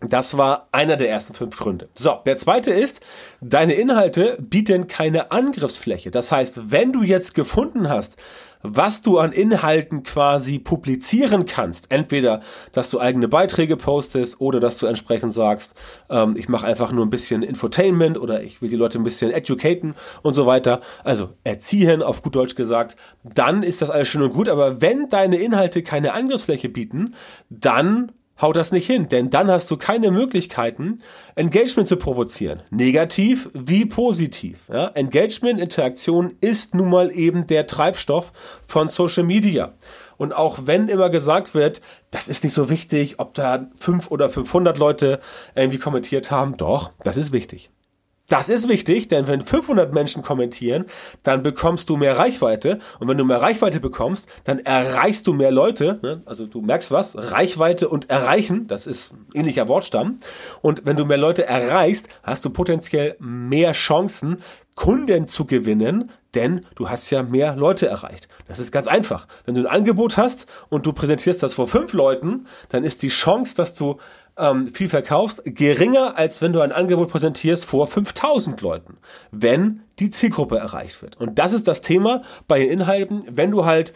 Das 0.00 0.38
war 0.38 0.68
einer 0.72 0.96
der 0.96 1.10
ersten 1.10 1.34
fünf 1.34 1.56
Gründe. 1.58 1.90
So, 1.92 2.20
der 2.24 2.38
zweite 2.38 2.72
ist, 2.72 3.00
deine 3.42 3.74
Inhalte 3.74 4.38
bieten 4.40 4.86
keine 4.86 5.30
Angriffsfläche. 5.30 6.10
Das 6.10 6.32
heißt, 6.32 6.70
wenn 6.70 6.92
du 6.92 7.02
jetzt 7.02 7.34
gefunden 7.34 7.90
hast, 7.90 8.16
was 8.62 9.02
du 9.02 9.18
an 9.18 9.32
Inhalten 9.32 10.02
quasi 10.02 10.58
publizieren 10.58 11.46
kannst, 11.46 11.90
entweder, 11.90 12.40
dass 12.72 12.90
du 12.90 12.98
eigene 12.98 13.28
Beiträge 13.28 13.76
postest 13.76 14.40
oder 14.40 14.58
dass 14.58 14.78
du 14.78 14.86
entsprechend 14.86 15.34
sagst, 15.34 15.74
ähm, 16.08 16.34
ich 16.36 16.48
mache 16.48 16.66
einfach 16.66 16.92
nur 16.92 17.04
ein 17.04 17.10
bisschen 17.10 17.42
Infotainment 17.42 18.18
oder 18.18 18.42
ich 18.42 18.60
will 18.60 18.68
die 18.68 18.76
Leute 18.76 18.98
ein 18.98 19.04
bisschen 19.04 19.30
educaten 19.30 19.94
und 20.22 20.34
so 20.34 20.46
weiter, 20.46 20.80
also 21.04 21.30
erziehen 21.44 22.02
auf 22.02 22.22
gut 22.22 22.36
Deutsch 22.36 22.54
gesagt, 22.54 22.96
dann 23.22 23.62
ist 23.62 23.82
das 23.82 23.90
alles 23.90 24.08
schön 24.08 24.22
und 24.22 24.32
gut, 24.32 24.48
aber 24.48 24.80
wenn 24.80 25.08
deine 25.08 25.36
Inhalte 25.36 25.82
keine 25.82 26.12
Angriffsfläche 26.12 26.68
bieten, 26.68 27.14
dann 27.48 28.12
haut 28.40 28.56
das 28.56 28.72
nicht 28.72 28.86
hin, 28.86 29.08
denn 29.08 29.30
dann 29.30 29.50
hast 29.50 29.70
du 29.70 29.76
keine 29.76 30.10
Möglichkeiten, 30.10 31.02
Engagement 31.34 31.88
zu 31.88 31.96
provozieren. 31.96 32.62
Negativ 32.70 33.50
wie 33.52 33.86
positiv. 33.86 34.68
Ja? 34.68 34.88
Engagement, 34.88 35.60
Interaktion 35.60 36.34
ist 36.40 36.74
nun 36.74 36.90
mal 36.90 37.10
eben 37.10 37.46
der 37.46 37.66
Treibstoff 37.66 38.32
von 38.66 38.88
Social 38.88 39.24
Media. 39.24 39.74
Und 40.16 40.34
auch 40.34 40.60
wenn 40.64 40.88
immer 40.88 41.10
gesagt 41.10 41.54
wird, 41.54 41.80
das 42.10 42.28
ist 42.28 42.44
nicht 42.44 42.52
so 42.52 42.68
wichtig, 42.68 43.18
ob 43.18 43.34
da 43.34 43.70
fünf 43.76 44.10
oder 44.10 44.28
500 44.28 44.78
Leute 44.78 45.20
irgendwie 45.54 45.78
kommentiert 45.78 46.30
haben, 46.30 46.56
doch, 46.56 46.90
das 47.04 47.16
ist 47.16 47.32
wichtig. 47.32 47.70
Das 48.30 48.48
ist 48.48 48.68
wichtig, 48.68 49.08
denn 49.08 49.26
wenn 49.26 49.44
500 49.44 49.92
Menschen 49.92 50.22
kommentieren, 50.22 50.84
dann 51.24 51.42
bekommst 51.42 51.90
du 51.90 51.96
mehr 51.96 52.16
Reichweite. 52.16 52.78
Und 53.00 53.08
wenn 53.08 53.18
du 53.18 53.24
mehr 53.24 53.42
Reichweite 53.42 53.80
bekommst, 53.80 54.28
dann 54.44 54.60
erreichst 54.60 55.26
du 55.26 55.32
mehr 55.32 55.50
Leute. 55.50 55.98
Ne? 56.02 56.22
Also 56.26 56.46
du 56.46 56.60
merkst 56.60 56.92
was, 56.92 57.16
Reichweite 57.16 57.88
und 57.88 58.08
erreichen, 58.08 58.68
das 58.68 58.86
ist 58.86 59.12
ein 59.12 59.26
ähnlicher 59.34 59.66
Wortstamm. 59.66 60.20
Und 60.62 60.86
wenn 60.86 60.96
du 60.96 61.04
mehr 61.04 61.18
Leute 61.18 61.44
erreichst, 61.44 62.08
hast 62.22 62.44
du 62.44 62.50
potenziell 62.50 63.16
mehr 63.18 63.72
Chancen, 63.72 64.38
Kunden 64.76 65.26
zu 65.26 65.44
gewinnen, 65.44 66.10
denn 66.34 66.64
du 66.76 66.88
hast 66.88 67.10
ja 67.10 67.22
mehr 67.22 67.56
Leute 67.56 67.86
erreicht. 67.88 68.28
Das 68.46 68.58
ist 68.58 68.72
ganz 68.72 68.86
einfach. 68.86 69.26
Wenn 69.44 69.54
du 69.54 69.62
ein 69.62 69.66
Angebot 69.66 70.16
hast 70.16 70.46
und 70.68 70.86
du 70.86 70.92
präsentierst 70.92 71.42
das 71.42 71.54
vor 71.54 71.66
fünf 71.66 71.92
Leuten, 71.92 72.46
dann 72.68 72.84
ist 72.84 73.02
die 73.02 73.08
Chance, 73.08 73.54
dass 73.56 73.74
du 73.74 73.98
ähm, 74.40 74.68
viel 74.68 74.88
verkaufst, 74.88 75.42
geringer, 75.44 76.16
als 76.16 76.42
wenn 76.42 76.52
du 76.52 76.60
ein 76.60 76.72
Angebot 76.72 77.10
präsentierst 77.10 77.64
vor 77.64 77.86
5000 77.86 78.60
Leuten, 78.60 78.98
wenn 79.30 79.82
die 79.98 80.10
Zielgruppe 80.10 80.58
erreicht 80.58 81.02
wird. 81.02 81.16
Und 81.20 81.38
das 81.38 81.52
ist 81.52 81.68
das 81.68 81.80
Thema 81.80 82.22
bei 82.48 82.60
den 82.60 82.70
Inhalten, 82.70 83.24
wenn 83.30 83.50
du 83.50 83.64
halt 83.64 83.92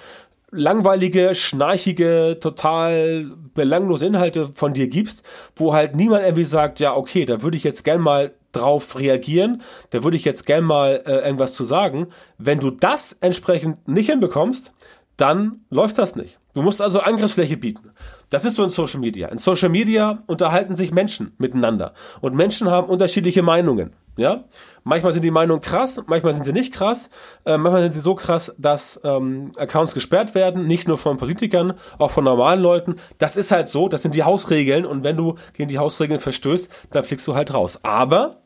langweilige, 0.50 1.34
schnarchige, 1.34 2.38
total 2.40 3.32
belanglose 3.54 4.06
Inhalte 4.06 4.50
von 4.54 4.72
dir 4.72 4.88
gibst, 4.88 5.24
wo 5.56 5.74
halt 5.74 5.96
niemand 5.96 6.22
irgendwie 6.22 6.44
sagt, 6.44 6.80
ja, 6.80 6.94
okay, 6.94 7.24
da 7.24 7.42
würde 7.42 7.56
ich 7.56 7.64
jetzt 7.64 7.84
gern 7.84 8.00
mal 8.00 8.32
drauf 8.52 8.98
reagieren, 8.98 9.62
da 9.90 10.04
würde 10.04 10.16
ich 10.16 10.24
jetzt 10.24 10.46
gern 10.46 10.64
mal 10.64 11.02
äh, 11.06 11.26
irgendwas 11.26 11.54
zu 11.54 11.64
sagen. 11.64 12.08
Wenn 12.38 12.60
du 12.60 12.70
das 12.70 13.12
entsprechend 13.20 13.88
nicht 13.88 14.10
hinbekommst, 14.10 14.72
dann 15.16 15.64
läuft 15.70 15.98
das 15.98 16.14
nicht. 16.14 16.38
Du 16.54 16.62
musst 16.62 16.80
also 16.80 17.00
Angriffsfläche 17.00 17.56
bieten. 17.56 17.90
Das 18.34 18.44
ist 18.44 18.56
so 18.56 18.64
in 18.64 18.70
Social 18.70 18.98
Media. 18.98 19.28
In 19.28 19.38
Social 19.38 19.68
Media 19.68 20.18
unterhalten 20.26 20.74
sich 20.74 20.90
Menschen 20.90 21.36
miteinander 21.38 21.94
und 22.20 22.34
Menschen 22.34 22.68
haben 22.68 22.88
unterschiedliche 22.88 23.42
Meinungen. 23.42 23.92
Ja, 24.16 24.42
manchmal 24.82 25.12
sind 25.12 25.22
die 25.22 25.30
Meinungen 25.30 25.60
krass, 25.60 26.02
manchmal 26.08 26.34
sind 26.34 26.42
sie 26.42 26.52
nicht 26.52 26.74
krass, 26.74 27.10
äh, 27.44 27.56
manchmal 27.56 27.82
sind 27.82 27.92
sie 27.92 28.00
so 28.00 28.16
krass, 28.16 28.52
dass 28.58 29.00
ähm, 29.04 29.52
Accounts 29.56 29.94
gesperrt 29.94 30.34
werden, 30.34 30.66
nicht 30.66 30.88
nur 30.88 30.98
von 30.98 31.16
Politikern, 31.16 31.74
auch 31.98 32.10
von 32.10 32.24
normalen 32.24 32.60
Leuten. 32.60 32.96
Das 33.18 33.36
ist 33.36 33.52
halt 33.52 33.68
so, 33.68 33.86
das 33.86 34.02
sind 34.02 34.16
die 34.16 34.24
Hausregeln 34.24 34.84
und 34.84 35.04
wenn 35.04 35.16
du 35.16 35.36
gegen 35.52 35.68
die 35.68 35.78
Hausregeln 35.78 36.18
verstößt, 36.18 36.68
dann 36.90 37.04
fliegst 37.04 37.28
du 37.28 37.36
halt 37.36 37.54
raus. 37.54 37.84
Aber 37.84 38.43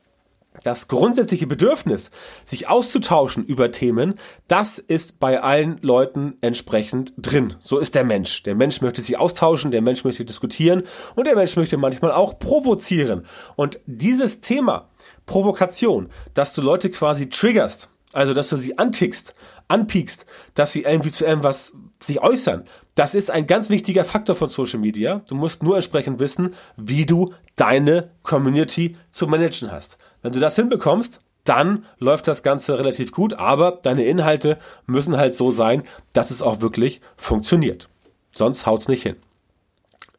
das 0.65 0.89
grundsätzliche 0.89 1.47
Bedürfnis, 1.47 2.11
sich 2.45 2.69
auszutauschen 2.69 3.45
über 3.45 3.73
Themen, 3.73 4.15
das 4.47 4.79
ist 4.79 5.21
bei 5.21 5.41
allen 5.41 5.79
Leuten 5.83 6.37
entsprechend 6.41 7.13
drin. 7.17 7.55
So 7.61 7.79
ist 7.79 7.95
der 7.95 8.05
Mensch. 8.05 8.43
Der 8.43 8.55
Mensch 8.55 8.81
möchte 8.81 9.03
sich 9.03 9.19
austauschen, 9.19 9.71
der 9.71 9.83
Mensch 9.83 10.05
möchte 10.05 10.25
diskutieren 10.25 10.83
und 11.15 11.27
der 11.27 11.37
Mensch 11.37 11.57
möchte 11.57 11.77
manchmal 11.77 12.13
auch 12.13 12.39
provozieren. 12.39 13.27
Und 13.57 13.81
dieses 13.87 14.41
Thema, 14.41 14.89
Provokation, 15.27 16.09
dass 16.35 16.53
du 16.55 16.63
Leute 16.63 16.91
quasi 16.91 17.29
triggerst, 17.29 17.89
also 18.13 18.35
dass 18.35 18.49
du 18.49 18.57
sie 18.57 18.79
antickst, 18.79 19.35
anpiekst, 19.69 20.27
dass 20.55 20.73
sie 20.73 20.83
irgendwie 20.83 21.11
zu 21.11 21.25
irgendwas 21.25 21.75
sich 22.01 22.21
äußern, 22.21 22.65
das 22.95 23.15
ist 23.15 23.31
ein 23.31 23.47
ganz 23.47 23.71
wichtiger 23.71 24.05
Faktor 24.05 24.35
von 24.35 24.49
Social 24.49 24.81
Media. 24.81 25.23
Du 25.29 25.35
musst 25.35 25.63
nur 25.63 25.77
entsprechend 25.77 26.19
wissen, 26.19 26.55
wie 26.77 27.07
du 27.07 27.33
deine 27.55 28.11
Community 28.23 28.97
zu 29.11 29.29
managen 29.29 29.71
hast. 29.71 29.99
Wenn 30.23 30.33
du 30.33 30.41
das 30.41 30.57
hinbekommst, 30.57 31.21
dann 31.45 31.87
läuft 31.99 32.29
das 32.29 32.43
Ganze 32.43 32.79
relativ 32.79 33.13
gut, 33.13 33.35
aber 33.35 33.79
deine 33.83 34.05
Inhalte 34.05 34.59
müssen 34.87 35.17
halt 35.17 35.35
so 35.35 35.51
sein, 35.51 35.83
dass 36.13 36.31
es 36.31 36.43
auch 36.43 36.61
wirklich 36.61 37.01
funktioniert. 37.17 37.89
Sonst 38.31 38.67
haut's 38.67 38.89
nicht 38.89 39.03
hin. 39.03 39.17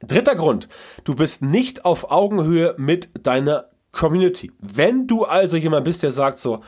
Dritter 0.02 0.36
Grund, 0.36 0.68
du 1.04 1.14
bist 1.14 1.42
nicht 1.42 1.86
auf 1.86 2.10
Augenhöhe 2.10 2.74
mit 2.78 3.10
deiner 3.22 3.66
Community. 3.92 4.52
Wenn 4.60 5.08
du 5.08 5.26
also 5.26 5.58
jemand 5.58 5.86
bist, 5.86 6.04
der 6.04 6.12
sagt 6.12 6.38
so, 6.38 6.62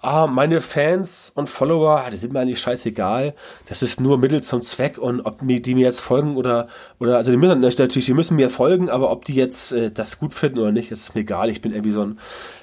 ah, 0.00 0.26
meine 0.26 0.60
Fans 0.60 1.30
und 1.34 1.48
Follower, 1.48 2.08
die 2.10 2.16
sind 2.16 2.32
mir 2.32 2.40
eigentlich 2.40 2.60
scheißegal. 2.60 3.34
Das 3.68 3.82
ist 3.82 4.00
nur 4.00 4.18
Mittel 4.18 4.42
zum 4.42 4.62
Zweck 4.62 4.98
und 4.98 5.20
ob 5.20 5.46
die 5.46 5.74
mir 5.74 5.84
jetzt 5.84 6.00
folgen 6.00 6.36
oder, 6.36 6.68
oder, 6.98 7.16
also 7.16 7.30
die 7.30 7.36
müssen 7.36 7.60
natürlich, 7.60 8.06
die 8.06 8.14
müssen 8.14 8.36
mir 8.36 8.50
folgen, 8.50 8.88
aber 8.88 9.10
ob 9.10 9.24
die 9.24 9.34
jetzt 9.34 9.72
äh, 9.72 9.90
das 9.90 10.18
gut 10.18 10.32
finden 10.34 10.58
oder 10.58 10.72
nicht, 10.72 10.90
ist 10.90 11.14
mir 11.14 11.22
egal. 11.22 11.50
Ich 11.50 11.60
bin 11.60 11.72
irgendwie 11.72 11.90
so 11.90 12.02
ein, 12.02 12.18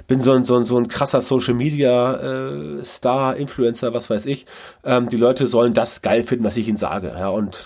bin 0.08 0.20
so 0.20 0.32
ein, 0.32 0.44
so 0.44 0.56
ein, 0.58 0.63
so 0.63 0.77
ein 0.77 0.88
krasser 0.88 1.22
Social 1.22 1.53
Media 1.53 2.77
äh, 2.77 2.84
Star, 2.84 3.36
Influencer, 3.36 3.94
was 3.94 4.10
weiß 4.10 4.25
ich. 4.25 4.46
Ähm, 4.84 5.10
die 5.10 5.17
Leute 5.17 5.48
sollen 5.48 5.74
das 5.74 6.01
geil 6.01 6.24
finden, 6.24 6.46
was 6.46 6.58
ich 6.58 6.67
ihnen 6.67 6.77
sage. 6.77 7.13
Ja, 7.17 7.29
und 7.29 7.62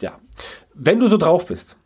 ja. 0.00 0.18
Wenn 0.74 1.00
du 1.00 1.08
so 1.08 1.16
drauf 1.16 1.46
bist, 1.46 1.77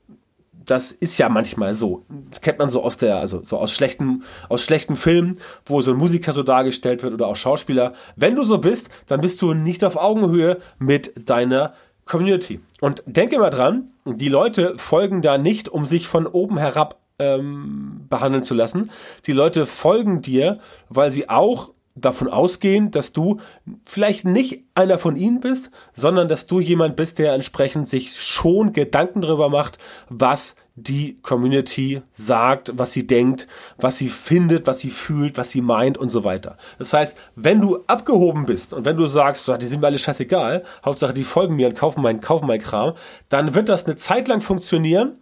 das 0.73 0.91
ist 0.91 1.19
ja 1.19 1.29
manchmal 1.29 1.75
so. 1.75 2.03
Das 2.31 2.41
kennt 2.41 2.59
man 2.59 2.71
so 2.71 2.83
aus 2.83 2.97
der, 2.97 3.17
also 3.19 3.43
so 3.45 3.59
aus 3.59 3.73
schlechten, 3.73 4.25
aus 4.49 4.65
schlechten 4.65 4.97
Filmen, 4.97 5.37
wo 5.67 5.83
so 5.83 5.91
ein 5.91 5.99
Musiker 5.99 6.33
so 6.33 6.43
dargestellt 6.43 7.03
wird 7.03 7.13
oder 7.13 7.27
auch 7.27 7.37
Schauspieler. 7.37 7.93
Wenn 8.17 8.37
du 8.37 8.43
so 8.43 8.57
bist, 8.57 8.89
dann 9.07 9.21
bist 9.21 9.43
du 9.43 9.53
nicht 9.53 9.85
auf 9.85 9.97
Augenhöhe 9.97 10.63
mit 10.79 11.29
deiner 11.29 11.75
Community. 12.07 12.61
Und 12.81 13.03
denke 13.05 13.39
mal 13.39 13.51
dran, 13.51 13.91
die 14.07 14.31
Leute 14.31 14.79
folgen 14.79 15.21
da 15.21 15.37
nicht, 15.37 15.69
um 15.69 15.87
sich 15.87 16.09
von 16.09 16.27
oben 16.27 16.57
herab 16.57 16.99
ähm, 17.19 18.07
behandeln 18.09 18.43
zu 18.43 18.55
lassen. 18.55 18.91
Die 19.27 19.33
Leute 19.33 19.67
folgen 19.67 20.23
dir, 20.23 20.59
weil 20.89 21.11
sie 21.11 21.29
auch 21.29 21.73
davon 21.95 22.29
ausgehen, 22.29 22.91
dass 22.91 23.13
du 23.13 23.41
vielleicht 23.85 24.25
nicht 24.25 24.65
einer 24.75 24.99
von 24.99 25.17
ihnen 25.17 25.41
bist, 25.41 25.71
sondern 25.93 26.29
dass 26.29 26.47
du 26.47 26.61
jemand 26.61 26.97
bist, 26.97 27.19
der 27.19 27.35
entsprechend 27.35 27.91
sich 27.91 28.21
schon 28.21 28.73
Gedanken 28.73 29.21
darüber 29.21 29.51
macht, 29.51 29.77
was 30.09 30.57
die 30.75 31.21
Community 31.21 32.03
sagt, 32.13 32.73
was 32.79 32.93
sie 32.93 33.07
denkt, 33.07 33.47
was 33.77 33.99
sie 33.99 34.09
findet, 34.09 34.67
was 34.67 34.81
sie 34.81 34.91
fühlt, 34.91 35.37
was 35.37 35.51
sie 35.51 35.61
meint 35.61 35.99
und 35.99 36.09
so 36.09 36.25
weiter. 36.25 36.57
Das 36.79 36.93
heißt, 36.93 37.17
wenn 37.37 37.61
du 37.61 37.85
abgehoben 37.87 38.47
bist 38.47 38.73
und 38.73 38.85
wenn 38.85 38.97
du 38.97 39.07
sagst, 39.07 39.51
die 39.61 39.67
sind 39.67 39.81
mir 39.81 39.89
alle 39.89 39.99
scheißegal, 39.99 40.63
Hauptsache 40.85 41.13
die 41.13 41.25
folgen 41.25 41.57
mir 41.57 41.69
und 41.69 41.77
kaufen 41.77 42.03
meinen, 42.03 42.21
kaufen 42.21 42.47
meinen 42.47 42.63
Kram, 42.63 42.95
dann 43.29 43.55
wird 43.55 43.69
das 43.69 43.85
eine 43.85 43.97
Zeit 43.97 44.29
lang 44.29 44.41
funktionieren, 44.41 45.19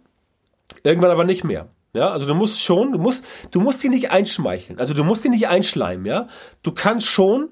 irgendwann 0.83 1.11
aber 1.11 1.25
nicht 1.25 1.43
mehr. 1.43 1.67
Ja, 1.93 2.11
also 2.11 2.25
du 2.25 2.33
musst 2.33 2.61
schon, 2.61 2.93
du 2.93 2.99
musst, 2.99 3.25
du 3.51 3.59
musst 3.59 3.83
die 3.83 3.89
nicht 3.89 4.11
einschmeicheln. 4.11 4.79
Also 4.79 4.93
du 4.93 5.03
musst 5.03 5.25
die 5.25 5.29
nicht 5.29 5.49
einschleimen, 5.49 6.05
ja. 6.05 6.27
Du 6.63 6.71
kannst 6.71 7.07
schon 7.07 7.49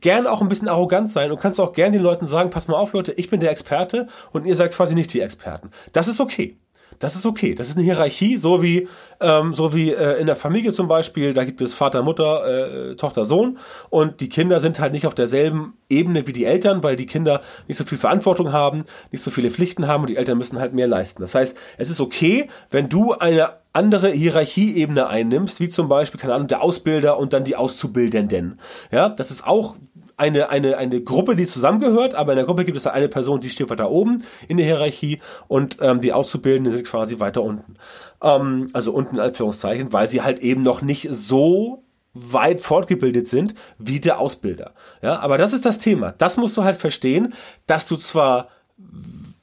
gern 0.00 0.28
auch 0.28 0.40
ein 0.40 0.48
bisschen 0.48 0.68
arrogant 0.68 1.10
sein 1.10 1.32
und 1.32 1.40
kannst 1.40 1.58
auch 1.58 1.72
gern 1.72 1.92
den 1.92 2.02
Leuten 2.02 2.24
sagen, 2.24 2.50
pass 2.50 2.68
mal 2.68 2.76
auf, 2.76 2.92
Leute, 2.92 3.10
ich 3.12 3.30
bin 3.30 3.40
der 3.40 3.50
Experte 3.50 4.06
und 4.30 4.46
ihr 4.46 4.54
seid 4.54 4.70
quasi 4.70 4.94
nicht 4.94 5.12
die 5.12 5.20
Experten. 5.20 5.70
Das 5.92 6.06
ist 6.06 6.20
okay. 6.20 6.56
Das 6.98 7.16
ist 7.16 7.26
okay. 7.26 7.54
Das 7.54 7.68
ist 7.68 7.76
eine 7.76 7.84
Hierarchie, 7.84 8.38
so 8.38 8.62
wie, 8.62 8.88
ähm, 9.20 9.54
so 9.54 9.74
wie 9.74 9.90
äh, 9.90 10.20
in 10.20 10.26
der 10.26 10.36
Familie 10.36 10.72
zum 10.72 10.88
Beispiel. 10.88 11.34
Da 11.34 11.44
gibt 11.44 11.60
es 11.60 11.74
Vater, 11.74 12.02
Mutter, 12.02 12.90
äh, 12.90 12.96
Tochter, 12.96 13.24
Sohn. 13.24 13.58
Und 13.90 14.20
die 14.20 14.28
Kinder 14.28 14.60
sind 14.60 14.80
halt 14.80 14.92
nicht 14.92 15.06
auf 15.06 15.14
derselben 15.14 15.74
Ebene 15.88 16.26
wie 16.26 16.32
die 16.32 16.44
Eltern, 16.44 16.82
weil 16.82 16.96
die 16.96 17.06
Kinder 17.06 17.42
nicht 17.68 17.76
so 17.76 17.84
viel 17.84 17.98
Verantwortung 17.98 18.52
haben, 18.52 18.84
nicht 19.10 19.22
so 19.22 19.30
viele 19.30 19.50
Pflichten 19.50 19.86
haben 19.86 20.02
und 20.02 20.10
die 20.10 20.16
Eltern 20.16 20.38
müssen 20.38 20.58
halt 20.58 20.72
mehr 20.74 20.86
leisten. 20.86 21.22
Das 21.22 21.34
heißt, 21.34 21.56
es 21.78 21.90
ist 21.90 22.00
okay, 22.00 22.48
wenn 22.70 22.88
du 22.88 23.12
eine 23.12 23.62
andere 23.72 24.10
Hierarchieebene 24.10 25.06
einnimmst, 25.06 25.60
wie 25.60 25.68
zum 25.68 25.88
Beispiel, 25.88 26.20
keine 26.20 26.34
Ahnung, 26.34 26.48
der 26.48 26.62
Ausbilder 26.62 27.18
und 27.18 27.32
dann 27.32 27.44
die 27.44 27.56
Auszubildenden. 27.56 28.60
Ja, 28.90 29.08
das 29.08 29.30
ist 29.30 29.46
auch 29.46 29.76
eine, 30.16 30.48
eine, 30.50 30.76
eine 30.76 31.02
Gruppe, 31.02 31.36
die 31.36 31.46
zusammengehört, 31.46 32.14
aber 32.14 32.32
in 32.32 32.36
der 32.36 32.46
Gruppe 32.46 32.64
gibt 32.64 32.76
es 32.76 32.86
eine 32.86 33.08
Person, 33.08 33.40
die 33.40 33.50
steht 33.50 33.70
weiter 33.70 33.90
oben 33.90 34.24
in 34.48 34.56
der 34.56 34.66
Hierarchie 34.66 35.20
und 35.48 35.78
ähm, 35.80 36.00
die 36.00 36.12
Auszubildenden 36.12 36.72
sind 36.72 36.86
quasi 36.86 37.20
weiter 37.20 37.42
unten. 37.42 37.76
Ähm, 38.22 38.68
also 38.72 38.92
unten 38.92 39.16
in 39.16 39.20
Anführungszeichen, 39.20 39.92
weil 39.92 40.06
sie 40.06 40.22
halt 40.22 40.40
eben 40.40 40.62
noch 40.62 40.82
nicht 40.82 41.08
so 41.10 41.84
weit 42.14 42.60
fortgebildet 42.60 43.26
sind 43.26 43.54
wie 43.78 44.00
der 44.00 44.18
Ausbilder. 44.18 44.72
Ja, 45.00 45.18
aber 45.20 45.38
das 45.38 45.52
ist 45.52 45.64
das 45.64 45.78
Thema. 45.78 46.12
Das 46.18 46.36
musst 46.36 46.56
du 46.56 46.64
halt 46.64 46.76
verstehen, 46.76 47.34
dass 47.66 47.86
du 47.86 47.96
zwar 47.96 48.48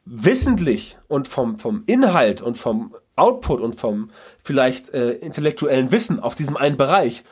wissentlich 0.05 0.97
und 1.07 1.27
vom, 1.27 1.59
vom 1.59 1.83
Inhalt 1.85 2.41
und 2.41 2.57
vom 2.57 2.95
Output 3.15 3.61
und 3.61 3.79
vom 3.79 4.11
vielleicht 4.41 4.89
äh, 4.93 5.11
intellektuellen 5.11 5.91
Wissen 5.91 6.19
auf 6.19 6.35
diesem 6.35 6.57
einen 6.57 6.77
Bereich 6.77 7.23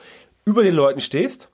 über 0.46 0.64
den 0.64 0.76
Leuten 0.76 1.02
stehst, 1.02 1.50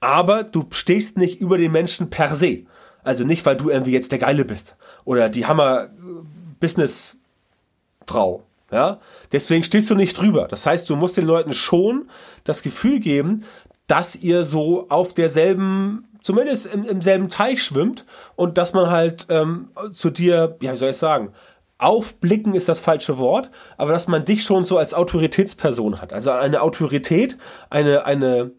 aber 0.00 0.44
du 0.44 0.66
stehst 0.70 1.18
nicht 1.18 1.40
über 1.40 1.58
den 1.58 1.72
Menschen 1.72 2.08
per 2.10 2.36
se. 2.36 2.60
Also 3.02 3.24
nicht, 3.24 3.44
weil 3.46 3.56
du 3.56 3.70
irgendwie 3.70 3.92
jetzt 3.92 4.12
der 4.12 4.18
Geile 4.18 4.44
bist 4.44 4.76
oder 5.04 5.28
die 5.28 5.46
Hammer-Business-Frau. 5.46 8.44
Ja? 8.70 9.00
Deswegen 9.32 9.64
stehst 9.64 9.90
du 9.90 9.94
nicht 9.94 10.18
drüber. 10.18 10.46
Das 10.48 10.66
heißt, 10.66 10.90
du 10.90 10.96
musst 10.96 11.16
den 11.16 11.26
Leuten 11.26 11.54
schon 11.54 12.10
das 12.44 12.62
Gefühl 12.62 13.00
geben, 13.00 13.44
dass 13.86 14.16
ihr 14.16 14.44
so 14.44 14.90
auf 14.90 15.14
derselben, 15.14 16.06
zumindest 16.20 16.66
im, 16.66 16.84
im 16.84 17.00
selben 17.00 17.30
Teich 17.30 17.62
schwimmt 17.62 18.04
und 18.36 18.58
dass 18.58 18.74
man 18.74 18.90
halt 18.90 19.26
ähm, 19.30 19.70
zu 19.92 20.10
dir, 20.10 20.58
ja, 20.60 20.72
wie 20.72 20.76
soll 20.76 20.90
ich 20.90 20.98
sagen, 20.98 21.32
aufblicken 21.78 22.54
ist 22.54 22.68
das 22.68 22.80
falsche 22.80 23.18
Wort, 23.18 23.50
aber 23.76 23.92
dass 23.92 24.08
man 24.08 24.24
dich 24.24 24.42
schon 24.42 24.64
so 24.64 24.78
als 24.78 24.94
Autoritätsperson 24.94 26.02
hat. 26.02 26.12
Also 26.12 26.32
eine 26.32 26.60
Autorität, 26.60 27.38
eine, 27.70 28.04
eine, 28.04 28.50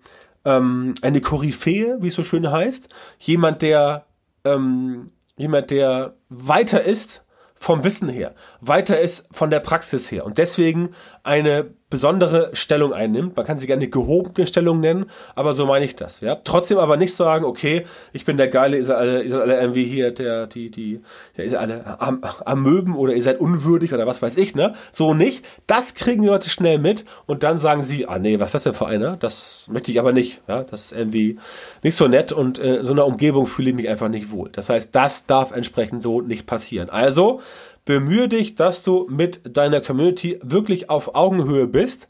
ähm, 0.46 0.96
eine 1.02 1.22
Koryphäe, 1.22 1.98
wie 2.00 2.08
es 2.08 2.16
so 2.16 2.24
schön 2.24 2.50
heißt. 2.50 2.90
Jemand, 3.20 3.62
der, 3.62 4.06
ähm, 4.44 5.12
jemand, 5.38 5.72
der 5.72 6.16
weiter 6.30 6.84
ist 6.84 7.24
vom 7.56 7.84
Wissen 7.84 8.08
her, 8.08 8.36
weiter 8.62 9.00
ist 9.00 9.28
von 9.32 9.50
der 9.50 9.60
Praxis 9.60 10.10
her 10.12 10.26
und 10.26 10.38
deswegen 10.38 10.96
eine 11.30 11.68
besondere 11.92 12.50
Stellung 12.54 12.92
einnimmt. 12.92 13.36
Man 13.38 13.46
kann 13.46 13.58
sie 13.58 13.68
gerne 13.68 13.88
gehobene 13.88 14.48
Stellung 14.48 14.80
nennen, 14.80 15.06
aber 15.36 15.54
so 15.54 15.66
meine 15.66 15.86
ich 15.86 15.96
das. 15.96 16.22
Ja, 16.22 16.36
trotzdem 16.36 16.80
aber 16.80 16.98
nicht 16.98 17.16
sagen, 17.16 17.46
okay, 17.46 17.86
ich 18.14 18.26
bin 18.26 18.38
der 18.38 18.48
geile, 18.48 18.78
ihr 18.78 18.84
seid 18.84 18.98
alle, 18.98 19.24
ihr 19.24 19.30
seid 19.30 19.42
alle 19.42 19.60
irgendwie 19.60 19.86
hier 19.86 20.12
der, 20.12 20.48
die, 20.48 20.72
die, 20.72 21.02
ja, 21.36 21.44
ihr 21.44 21.50
seid 21.50 21.60
alle 21.60 22.02
am, 22.02 22.24
Amöben 22.46 22.96
oder 22.96 23.14
ihr 23.14 23.22
seid 23.22 23.40
unwürdig 23.40 23.94
oder 23.94 24.08
was 24.08 24.22
weiß 24.22 24.38
ich, 24.38 24.56
ne? 24.56 24.74
So 24.92 25.14
nicht. 25.14 25.46
Das 25.68 25.94
kriegen 25.94 26.24
die 26.24 26.28
Leute 26.28 26.50
schnell 26.50 26.80
mit 26.80 27.06
und 27.28 27.44
dann 27.44 27.58
sagen 27.58 27.84
sie, 27.84 28.08
ah 28.08 28.18
nee, 28.18 28.40
was 28.40 28.50
ist 28.50 28.54
das 28.54 28.64
denn 28.64 28.74
für 28.74 28.88
einer? 28.88 29.16
Das 29.18 29.68
möchte 29.72 29.92
ich 29.92 30.00
aber 30.00 30.14
nicht. 30.14 30.42
Ja, 30.48 30.64
das 30.64 30.86
ist 30.86 30.92
irgendwie 30.94 31.38
nicht 31.84 31.96
so 31.96 32.08
nett 32.08 32.32
und 32.32 32.58
in 32.58 32.84
so 32.84 32.92
einer 32.92 33.06
Umgebung 33.06 33.46
fühle 33.46 33.70
ich 33.70 33.76
mich 33.76 33.88
einfach 33.88 34.10
nicht 34.10 34.32
wohl. 34.32 34.50
Das 34.52 34.70
heißt, 34.70 34.96
das 34.96 35.28
darf 35.28 35.52
entsprechend 35.52 36.02
so 36.02 36.22
nicht 36.22 36.48
passieren. 36.48 36.90
Also 36.90 37.42
bemühe 37.86 38.28
dich, 38.28 38.56
dass 38.56 38.84
du 38.84 39.08
mit 39.10 39.42
deiner 39.44 39.82
Community 39.82 40.40
wirklich 40.44 40.90
auf 40.90 41.16
Augenhöhe 41.16 41.68
bist, 41.68 42.08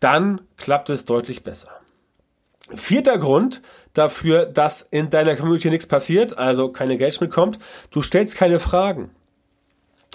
dann 0.00 0.40
klappt 0.56 0.90
es 0.90 1.04
deutlich 1.04 1.42
besser. 1.42 1.70
Vierter 2.74 3.18
Grund 3.18 3.62
dafür, 3.94 4.46
dass 4.46 4.82
in 4.82 5.10
deiner 5.10 5.36
Community 5.36 5.70
nichts 5.70 5.86
passiert, 5.86 6.36
also 6.36 6.70
kein 6.70 6.90
Engagement 6.90 7.32
kommt, 7.32 7.58
du 7.90 8.02
stellst 8.02 8.36
keine 8.36 8.60
Fragen. 8.60 9.10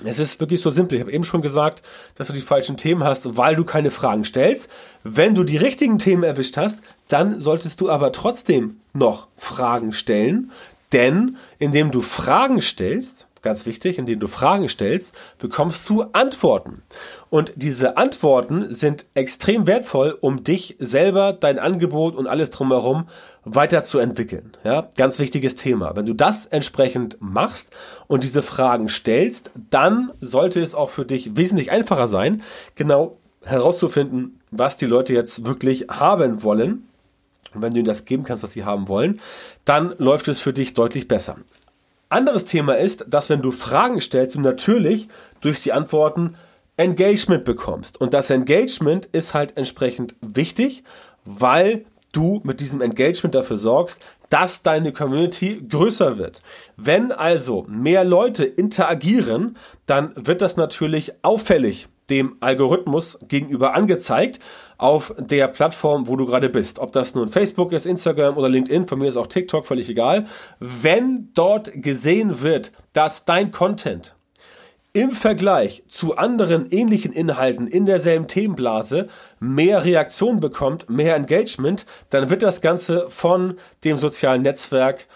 Es 0.04 0.18
ist 0.18 0.40
wirklich 0.40 0.62
so 0.62 0.72
simpel. 0.72 0.96
Ich 0.96 1.02
habe 1.02 1.12
eben 1.12 1.24
schon 1.24 1.42
gesagt, 1.42 1.84
dass 2.16 2.28
du 2.28 2.34
die 2.34 2.42
falschen 2.42 2.78
Themen 2.78 3.04
hast, 3.04 3.38
weil 3.38 3.56
du 3.56 3.64
keine 3.64 3.92
Fragen 3.92 4.26
stellst. 4.26 4.70
Wenn 5.04 5.36
du 5.36 5.44
die 5.44 5.58
richtigen 5.58 6.00
Themen 6.00 6.24
erwischt 6.24 6.58
hast, 6.58 6.84
dann 7.10 7.40
solltest 7.40 7.80
du 7.80 7.90
aber 7.90 8.12
trotzdem 8.12 8.78
noch 8.94 9.28
Fragen 9.38 9.94
stellen, 9.94 10.52
denn 10.94 11.38
indem 11.60 11.92
du 11.92 12.02
Fragen 12.02 12.62
stellst, 12.62 13.28
ganz 13.44 13.66
wichtig, 13.66 14.00
indem 14.00 14.20
du 14.20 14.28
Fragen 14.28 14.68
stellst, 14.68 15.16
bekommst 15.38 15.88
du 15.90 16.04
Antworten. 16.14 16.82
Und 17.30 17.54
diese 17.56 17.98
Antworten 17.98 18.74
sind 18.74 19.06
extrem 19.14 19.68
wertvoll, 19.68 20.18
um 20.20 20.44
dich 20.44 20.76
selber, 20.80 21.34
dein 21.34 21.60
Angebot 21.60 22.16
und 22.16 22.26
alles 22.26 22.50
drumherum 22.50 23.08
weiterzuentwickeln. 23.46 24.54
Ja, 24.64 24.88
ganz 24.96 25.20
wichtiges 25.20 25.56
Thema. 25.56 25.96
Wenn 25.96 26.06
du 26.06 26.14
das 26.14 26.46
entsprechend 26.46 27.18
machst 27.20 27.72
und 28.08 28.24
diese 28.24 28.42
Fragen 28.42 28.90
stellst, 28.90 29.52
dann 29.70 30.12
sollte 30.22 30.62
es 30.62 30.74
auch 30.74 30.90
für 30.90 31.06
dich 31.06 31.36
wesentlich 31.36 31.72
einfacher 31.72 32.08
sein, 32.08 32.42
genau 32.76 33.18
herauszufinden, 33.44 34.40
was 34.52 34.78
die 34.78 34.86
Leute 34.86 35.14
jetzt 35.14 35.46
wirklich 35.46 35.88
haben 35.90 36.44
wollen. 36.44 36.88
Und 37.54 37.62
wenn 37.62 37.74
du 37.74 37.80
ihnen 37.80 37.88
das 37.88 38.06
geben 38.06 38.24
kannst, 38.24 38.42
was 38.42 38.54
sie 38.54 38.64
haben 38.64 38.88
wollen, 38.88 39.20
dann 39.66 39.94
läuft 39.98 40.28
es 40.28 40.40
für 40.40 40.54
dich 40.54 40.74
deutlich 40.74 41.08
besser. 41.08 41.38
Anderes 42.14 42.46
Thema 42.46 42.78
ist, 42.78 43.06
dass 43.10 43.30
wenn 43.30 43.42
du 43.42 43.52
Fragen 43.52 44.00
stellst, 44.00 44.36
du 44.36 44.40
natürlich 44.40 45.08
durch 45.42 45.60
die 45.62 45.74
Antworten 45.74 46.36
Engagement 46.78 47.44
bekommst. 47.44 48.00
Und 48.00 48.14
das 48.14 48.30
Engagement 48.30 49.08
ist 49.12 49.34
halt 49.34 49.58
entsprechend 49.58 50.16
wichtig, 50.22 50.84
weil 51.26 51.86
du 52.12 52.42
mit 52.44 52.60
diesem 52.60 52.82
Engagement 52.82 53.36
dafür 53.36 53.58
sorgst, 53.58 54.02
dass 54.30 54.64
deine 54.64 54.94
Community 54.94 55.64
größer 55.68 56.18
wird. 56.18 56.42
Wenn 56.78 57.12
also 57.12 57.66
mehr 57.68 58.04
Leute 58.04 58.46
interagieren, 58.46 59.58
dann 59.86 60.14
wird 60.16 60.42
das 60.42 60.58
natürlich 60.58 61.14
auffällig 61.24 61.88
dem 62.10 62.38
Algorithmus 62.40 63.18
gegenüber 63.28 63.74
angezeigt 63.76 64.40
auf 64.78 65.14
der 65.18 65.48
Plattform, 65.48 66.08
wo 66.08 66.16
du 66.16 66.26
gerade 66.26 66.50
bist. 66.50 66.80
Ob 66.80 66.92
das 66.92 67.16
nun 67.16 67.30
Facebook 67.30 67.72
ist, 67.72 67.86
Instagram 67.86 68.38
oder 68.38 68.50
LinkedIn, 68.50 68.88
von 68.88 69.00
mir 69.00 69.08
ist 69.08 69.18
auch 69.18 69.28
TikTok, 69.28 69.66
völlig 69.66 69.90
egal. 69.90 70.28
Wenn 70.60 71.30
dort 71.34 71.72
gesehen 71.74 72.42
wird, 72.42 72.72
dass 72.94 73.26
dein 73.26 73.52
Content 73.52 74.16
im 74.92 75.12
Vergleich 75.12 75.84
zu 75.88 76.18
anderen 76.18 76.70
ähnlichen 76.70 77.14
Inhalten 77.14 77.68
in 77.68 77.86
derselben 77.88 78.28
Themenblase 78.28 79.08
mehr 79.40 79.84
Reaktion 79.86 80.40
bekommt, 80.40 80.88
mehr 80.90 81.16
Engagement, 81.16 81.88
dann 82.12 82.30
wird 82.30 82.44
das 82.44 82.62
Ganze 82.62 83.10
von 83.10 83.58
dem 83.84 83.98
sozialen 83.98 84.44
Netzwerk 84.44 85.08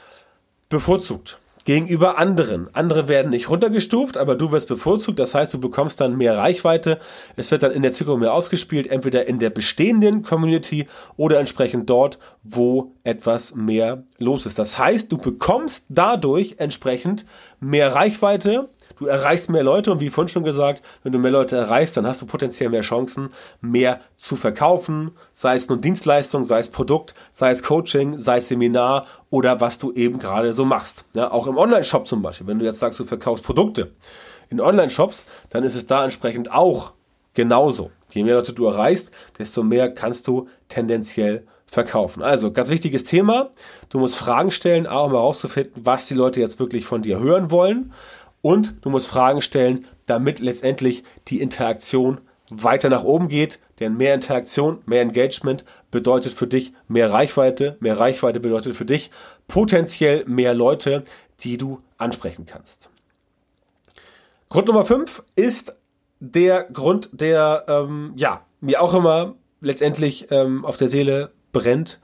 bevorzugt 0.70 1.40
gegenüber 1.68 2.18
anderen. 2.18 2.74
Andere 2.74 3.10
werden 3.10 3.30
nicht 3.30 3.50
runtergestuft, 3.50 4.16
aber 4.16 4.36
du 4.36 4.54
wirst 4.54 4.70
bevorzugt. 4.70 5.20
Das 5.20 5.36
heißt, 5.36 5.54
du 5.54 5.60
bekommst 5.60 6.00
dann 6.00 6.16
mehr 6.16 6.38
Reichweite. 6.38 6.98
Es 7.36 7.52
wird 7.52 7.62
dann 7.62 7.74
in 7.74 7.82
der 7.82 7.92
Zielgruppe 7.92 8.22
mehr 8.22 8.34
ausgespielt, 8.34 8.88
entweder 8.88 9.28
in 9.28 9.38
der 9.38 9.50
bestehenden 9.50 10.24
Community 10.24 10.88
oder 11.18 11.40
entsprechend 11.40 11.90
dort, 11.90 12.20
wo 12.42 12.94
etwas 13.04 13.54
mehr 13.54 14.06
los 14.18 14.46
ist. 14.46 14.58
Das 14.58 14.80
heißt, 14.80 15.12
du 15.12 15.18
bekommst 15.18 15.84
dadurch 15.90 16.56
entsprechend 16.58 17.26
mehr 17.60 17.94
Reichweite, 17.94 18.70
du 18.98 19.06
erreichst 19.06 19.50
mehr 19.50 19.64
Leute 19.64 19.92
und 19.92 20.02
wie 20.02 20.10
vorhin 20.10 20.30
schon 20.30 20.44
gesagt, 20.44 20.82
wenn 21.04 21.12
du 21.12 21.20
mehr 21.20 21.32
Leute 21.32 21.58
erreichst, 21.58 21.98
dann 21.98 22.06
hast 22.06 22.22
du 22.22 22.26
potenziell 22.26 22.70
mehr 22.70 22.82
Chancen, 22.82 23.30
mehr 23.62 24.02
zu 24.16 24.36
verkaufen, 24.36 25.12
sei 25.32 25.56
es 25.56 25.70
nun 25.70 25.82
Dienstleistung, 25.82 26.44
sei 26.44 26.60
es 26.60 26.70
Produkt, 26.70 27.14
sei 27.32 27.52
es 27.52 27.64
Coaching, 27.64 28.20
sei 28.20 28.38
es 28.38 28.48
Seminar 28.48 29.06
oder 29.30 29.62
was 29.62 29.78
du 29.78 29.92
eben 29.94 30.20
gerade 30.20 30.54
so 30.54 30.66
machst. 30.66 31.06
Ja, 31.14 31.32
auch 31.32 31.48
im 31.48 31.58
Online-Shop 31.58 32.08
zum 32.08 32.22
Beispiel, 32.22 32.48
wenn 32.48 32.60
du 32.60 32.66
jetzt 32.66 32.80
sagst, 32.80 33.00
du 33.00 33.06
verkaufst 33.06 33.44
Produkte 33.44 33.92
in 34.50 34.62
Online-Shops, 34.62 35.26
dann 35.50 35.64
ist 35.64 35.76
es 35.76 35.86
da 35.86 36.04
entsprechend 36.04 36.52
auch 36.52 36.94
genauso. 37.34 37.92
Je 38.12 38.24
mehr 38.24 38.36
Leute 38.36 38.54
du 38.54 38.66
erreichst, 38.66 39.12
desto 39.38 39.64
mehr 39.64 39.94
kannst 39.94 40.28
du 40.28 40.48
tendenziell 40.70 41.46
verkaufen. 41.68 42.24
Also 42.24 42.52
ganz 42.52 42.70
wichtiges 42.70 43.04
Thema. 43.04 43.52
Du 43.90 44.00
musst 44.00 44.16
Fragen 44.16 44.52
stellen, 44.52 44.88
auch 44.88 45.08
um 45.08 45.12
herauszufinden, 45.12 45.86
was 45.86 46.08
die 46.08 46.14
Leute 46.14 46.40
jetzt 46.40 46.60
wirklich 46.60 46.86
von 46.86 47.02
dir 47.02 47.20
hören 47.20 47.52
wollen 47.52 47.92
und 48.48 48.76
du 48.80 48.90
musst 48.90 49.10
Fragen 49.10 49.42
stellen, 49.42 49.86
damit 50.06 50.40
letztendlich 50.40 51.04
die 51.28 51.42
Interaktion 51.42 52.22
weiter 52.50 52.88
nach 52.88 53.04
oben 53.04 53.28
geht, 53.28 53.60
denn 53.82 53.98
mehr 53.98 54.14
Interaktion, 54.14 54.82
mehr 54.86 55.02
Engagement 55.02 55.66
bedeutet 55.92 56.32
für 56.32 56.48
dich 56.48 56.72
mehr 56.88 57.12
Reichweite, 57.12 57.76
mehr 57.82 58.00
Reichweite 58.00 58.40
bedeutet 58.40 58.78
für 58.78 58.86
dich 58.86 59.12
potenziell 59.50 60.24
mehr 60.28 60.54
Leute, 60.54 61.04
die 61.42 61.58
du 61.58 61.82
ansprechen 61.98 62.46
kannst. 62.46 62.90
Grund 64.48 64.70
Nummer 64.70 64.86
5 64.86 65.24
ist 65.36 65.76
der 66.22 66.64
Grund, 66.72 67.10
der 67.12 67.66
ähm, 67.68 68.14
ja 68.16 68.46
mir 68.62 68.82
auch 68.82 68.94
immer 68.94 69.36
letztendlich 69.60 70.32
ähm, 70.32 70.64
auf 70.64 70.78
der 70.78 70.88
Seele 70.88 71.34
brennt 71.52 72.00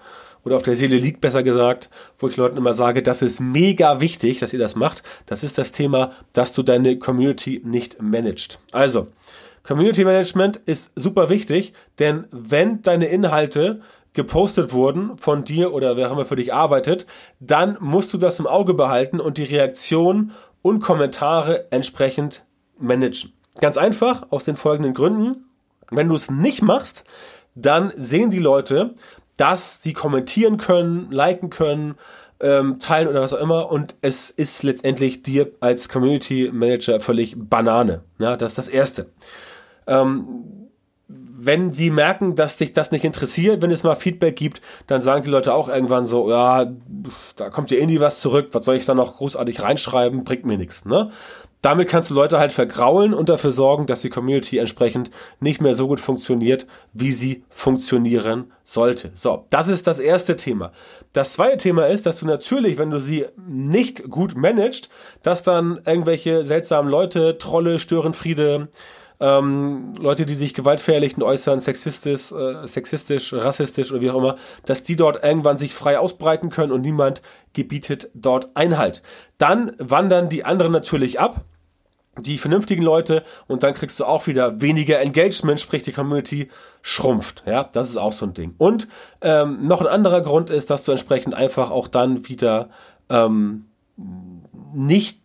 oder 0.45 0.55
auf 0.55 0.63
der 0.63 0.75
Seele 0.75 0.97
liegt, 0.97 1.21
besser 1.21 1.43
gesagt, 1.43 1.89
wo 2.17 2.27
ich 2.27 2.37
Leuten 2.37 2.57
immer 2.57 2.73
sage, 2.73 3.01
das 3.01 3.21
ist 3.21 3.39
mega 3.39 3.99
wichtig, 3.99 4.39
dass 4.39 4.53
ihr 4.53 4.59
das 4.59 4.75
macht. 4.75 5.03
Das 5.25 5.43
ist 5.43 5.57
das 5.57 5.71
Thema, 5.71 6.11
dass 6.33 6.53
du 6.53 6.63
deine 6.63 6.97
Community 6.97 7.61
nicht 7.63 8.01
managst. 8.01 8.59
Also, 8.71 9.07
Community 9.63 10.03
Management 10.03 10.57
ist 10.65 10.91
super 10.95 11.29
wichtig, 11.29 11.73
denn 11.99 12.25
wenn 12.31 12.81
deine 12.81 13.07
Inhalte 13.07 13.81
gepostet 14.11 14.73
wurden 14.73 15.17
von 15.17 15.43
dir 15.43 15.73
oder 15.73 15.95
wer 15.97 16.11
immer 16.11 16.25
für 16.25 16.35
dich 16.35 16.53
arbeitet, 16.53 17.07
dann 17.39 17.77
musst 17.79 18.13
du 18.13 18.17
das 18.17 18.39
im 18.39 18.47
Auge 18.47 18.73
behalten 18.73 19.19
und 19.19 19.37
die 19.37 19.43
Reaktion 19.43 20.31
und 20.61 20.81
Kommentare 20.81 21.71
entsprechend 21.71 22.45
managen. 22.77 23.33
Ganz 23.59 23.77
einfach, 23.77 24.27
aus 24.31 24.43
den 24.43 24.55
folgenden 24.55 24.93
Gründen. 24.93 25.45
Wenn 25.89 26.09
du 26.09 26.15
es 26.15 26.29
nicht 26.29 26.61
machst, 26.61 27.03
dann 27.55 27.93
sehen 27.95 28.31
die 28.31 28.39
Leute, 28.39 28.95
dass 29.37 29.81
sie 29.81 29.93
kommentieren 29.93 30.57
können, 30.57 31.11
liken 31.11 31.49
können, 31.49 31.95
ähm, 32.39 32.79
teilen 32.79 33.07
oder 33.07 33.21
was 33.21 33.33
auch 33.33 33.39
immer. 33.39 33.71
Und 33.71 33.95
es 34.01 34.29
ist 34.29 34.63
letztendlich 34.63 35.23
dir 35.23 35.51
als 35.59 35.89
Community 35.89 36.49
Manager 36.53 36.99
völlig 36.99 37.35
Banane. 37.37 38.03
Ja, 38.19 38.35
das 38.37 38.53
ist 38.53 38.57
das 38.57 38.67
Erste. 38.69 39.09
Ähm, 39.87 40.63
wenn 41.45 41.71
sie 41.71 41.89
merken, 41.89 42.35
dass 42.35 42.57
dich 42.57 42.73
das 42.73 42.91
nicht 42.91 43.03
interessiert, 43.03 43.61
wenn 43.61 43.71
es 43.71 43.83
mal 43.83 43.95
Feedback 43.95 44.35
gibt, 44.35 44.61
dann 44.87 45.01
sagen 45.01 45.23
die 45.23 45.29
Leute 45.29 45.53
auch 45.53 45.67
irgendwann 45.67 46.05
so, 46.05 46.29
ja, 46.29 46.71
da 47.35 47.49
kommt 47.49 47.69
ja 47.71 47.85
nie 47.85 47.99
was 47.99 48.21
zurück, 48.21 48.49
was 48.53 48.65
soll 48.65 48.75
ich 48.75 48.85
da 48.85 48.93
noch 48.93 49.17
großartig 49.17 49.61
reinschreiben, 49.61 50.23
bringt 50.23 50.45
mir 50.45 50.57
nichts, 50.57 50.85
ne? 50.85 51.11
Damit 51.63 51.87
kannst 51.87 52.09
du 52.09 52.13
Leute 52.13 52.39
halt 52.39 52.51
vergraulen 52.51 53.13
und 53.13 53.29
dafür 53.29 53.53
sorgen, 53.53 53.87
dass 53.87 54.01
die 54.01 54.09
Community 54.09 54.57
entsprechend 54.57 55.09
nicht 55.39 55.61
mehr 55.61 55.75
so 55.75 55.87
gut 55.87 56.01
funktioniert, 56.01 56.67
wie 56.91 57.13
sie 57.13 57.45
funktionieren 57.49 58.51
sollte. 58.65 59.11
So, 59.13 59.45
das 59.49 59.69
ist 59.69 59.87
das 59.87 59.99
erste 59.99 60.35
Thema. 60.35 60.73
Das 61.13 61.31
zweite 61.31 61.55
Thema 61.55 61.87
ist, 61.87 62.05
dass 62.05 62.19
du 62.19 62.25
natürlich, 62.25 62.77
wenn 62.77 62.89
du 62.89 62.99
sie 62.99 63.27
nicht 63.37 64.09
gut 64.09 64.35
managst, 64.35 64.89
dass 65.21 65.41
dann 65.41 65.79
irgendwelche 65.85 66.43
seltsamen 66.43 66.91
Leute, 66.91 67.37
Trolle, 67.37 67.79
Störenfriede, 67.79 68.67
ähm, 69.21 69.93
Leute, 69.97 70.25
die 70.25 70.35
sich 70.35 70.53
gewaltverherrlichend 70.53 71.23
äußern, 71.23 71.61
sexistisch, 71.61 72.33
äh, 72.33 72.67
sexistisch, 72.67 73.31
rassistisch 73.31 73.89
oder 73.89 74.01
wie 74.01 74.09
auch 74.09 74.17
immer, 74.17 74.35
dass 74.65 74.83
die 74.83 74.97
dort 74.97 75.23
irgendwann 75.23 75.57
sich 75.57 75.73
frei 75.73 75.97
ausbreiten 75.97 76.49
können 76.49 76.73
und 76.73 76.81
niemand 76.81 77.21
gebietet 77.53 78.09
dort 78.13 78.49
Einhalt. 78.53 79.01
Dann 79.37 79.71
wandern 79.77 80.27
die 80.27 80.43
anderen 80.43 80.73
natürlich 80.73 81.21
ab 81.21 81.45
die 82.19 82.37
vernünftigen 82.37 82.83
Leute 82.83 83.23
und 83.47 83.63
dann 83.63 83.73
kriegst 83.73 83.99
du 83.99 84.05
auch 84.05 84.27
wieder 84.27 84.61
weniger 84.61 84.99
Engagement, 84.99 85.59
sprich 85.59 85.83
die 85.83 85.91
Community 85.91 86.49
schrumpft. 86.81 87.43
Ja, 87.47 87.63
das 87.63 87.89
ist 87.89 87.97
auch 87.97 88.13
so 88.13 88.25
ein 88.25 88.33
Ding. 88.33 88.53
Und 88.57 88.87
ähm, 89.21 89.67
noch 89.67 89.81
ein 89.81 89.87
anderer 89.87 90.21
Grund 90.21 90.49
ist, 90.49 90.69
dass 90.69 90.83
du 90.83 90.91
entsprechend 90.91 91.33
einfach 91.33 91.71
auch 91.71 91.87
dann 91.87 92.27
wieder 92.27 92.69
ähm, 93.09 93.65
nicht 94.73 95.19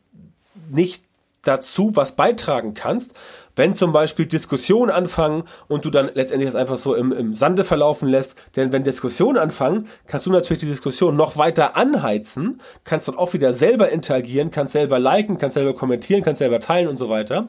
nicht 0.71 1.05
dazu 1.43 1.93
was 1.95 2.17
beitragen 2.17 2.75
kannst, 2.75 3.15
wenn 3.59 3.75
zum 3.75 3.93
Beispiel 3.93 4.27
Diskussionen 4.27 4.91
anfangen 4.91 5.43
und 5.67 5.85
du 5.85 5.91
dann 5.91 6.11
letztendlich 6.15 6.49
das 6.49 6.55
einfach 6.55 6.77
so 6.77 6.95
im, 6.95 7.13
im 7.13 7.37
Sande 7.37 7.65
verlaufen 7.65 8.09
lässt. 8.09 8.37
Denn 8.57 8.73
wenn 8.73 8.85
Diskussionen 8.85 9.37
anfangen, 9.37 9.89
kannst 10.07 10.27
du 10.27 10.31
natürlich 10.31 10.61
die 10.61 10.69
Diskussion 10.69 11.17
noch 11.17 11.37
weiter 11.37 11.77
anheizen, 11.77 12.63
kannst 12.85 13.09
dort 13.09 13.19
auch 13.19 13.35
wieder 13.35 13.53
selber 13.53 13.91
interagieren, 13.91 14.51
kannst 14.51 14.73
selber 14.73 14.99
liken, 14.99 15.39
kannst 15.39 15.55
selber 15.55 15.75
kommentieren, 15.75 16.23
kannst 16.23 16.39
selber 16.39 16.61
teilen 16.61 16.89
und 16.89 16.97
so 16.97 17.09
weiter. 17.11 17.49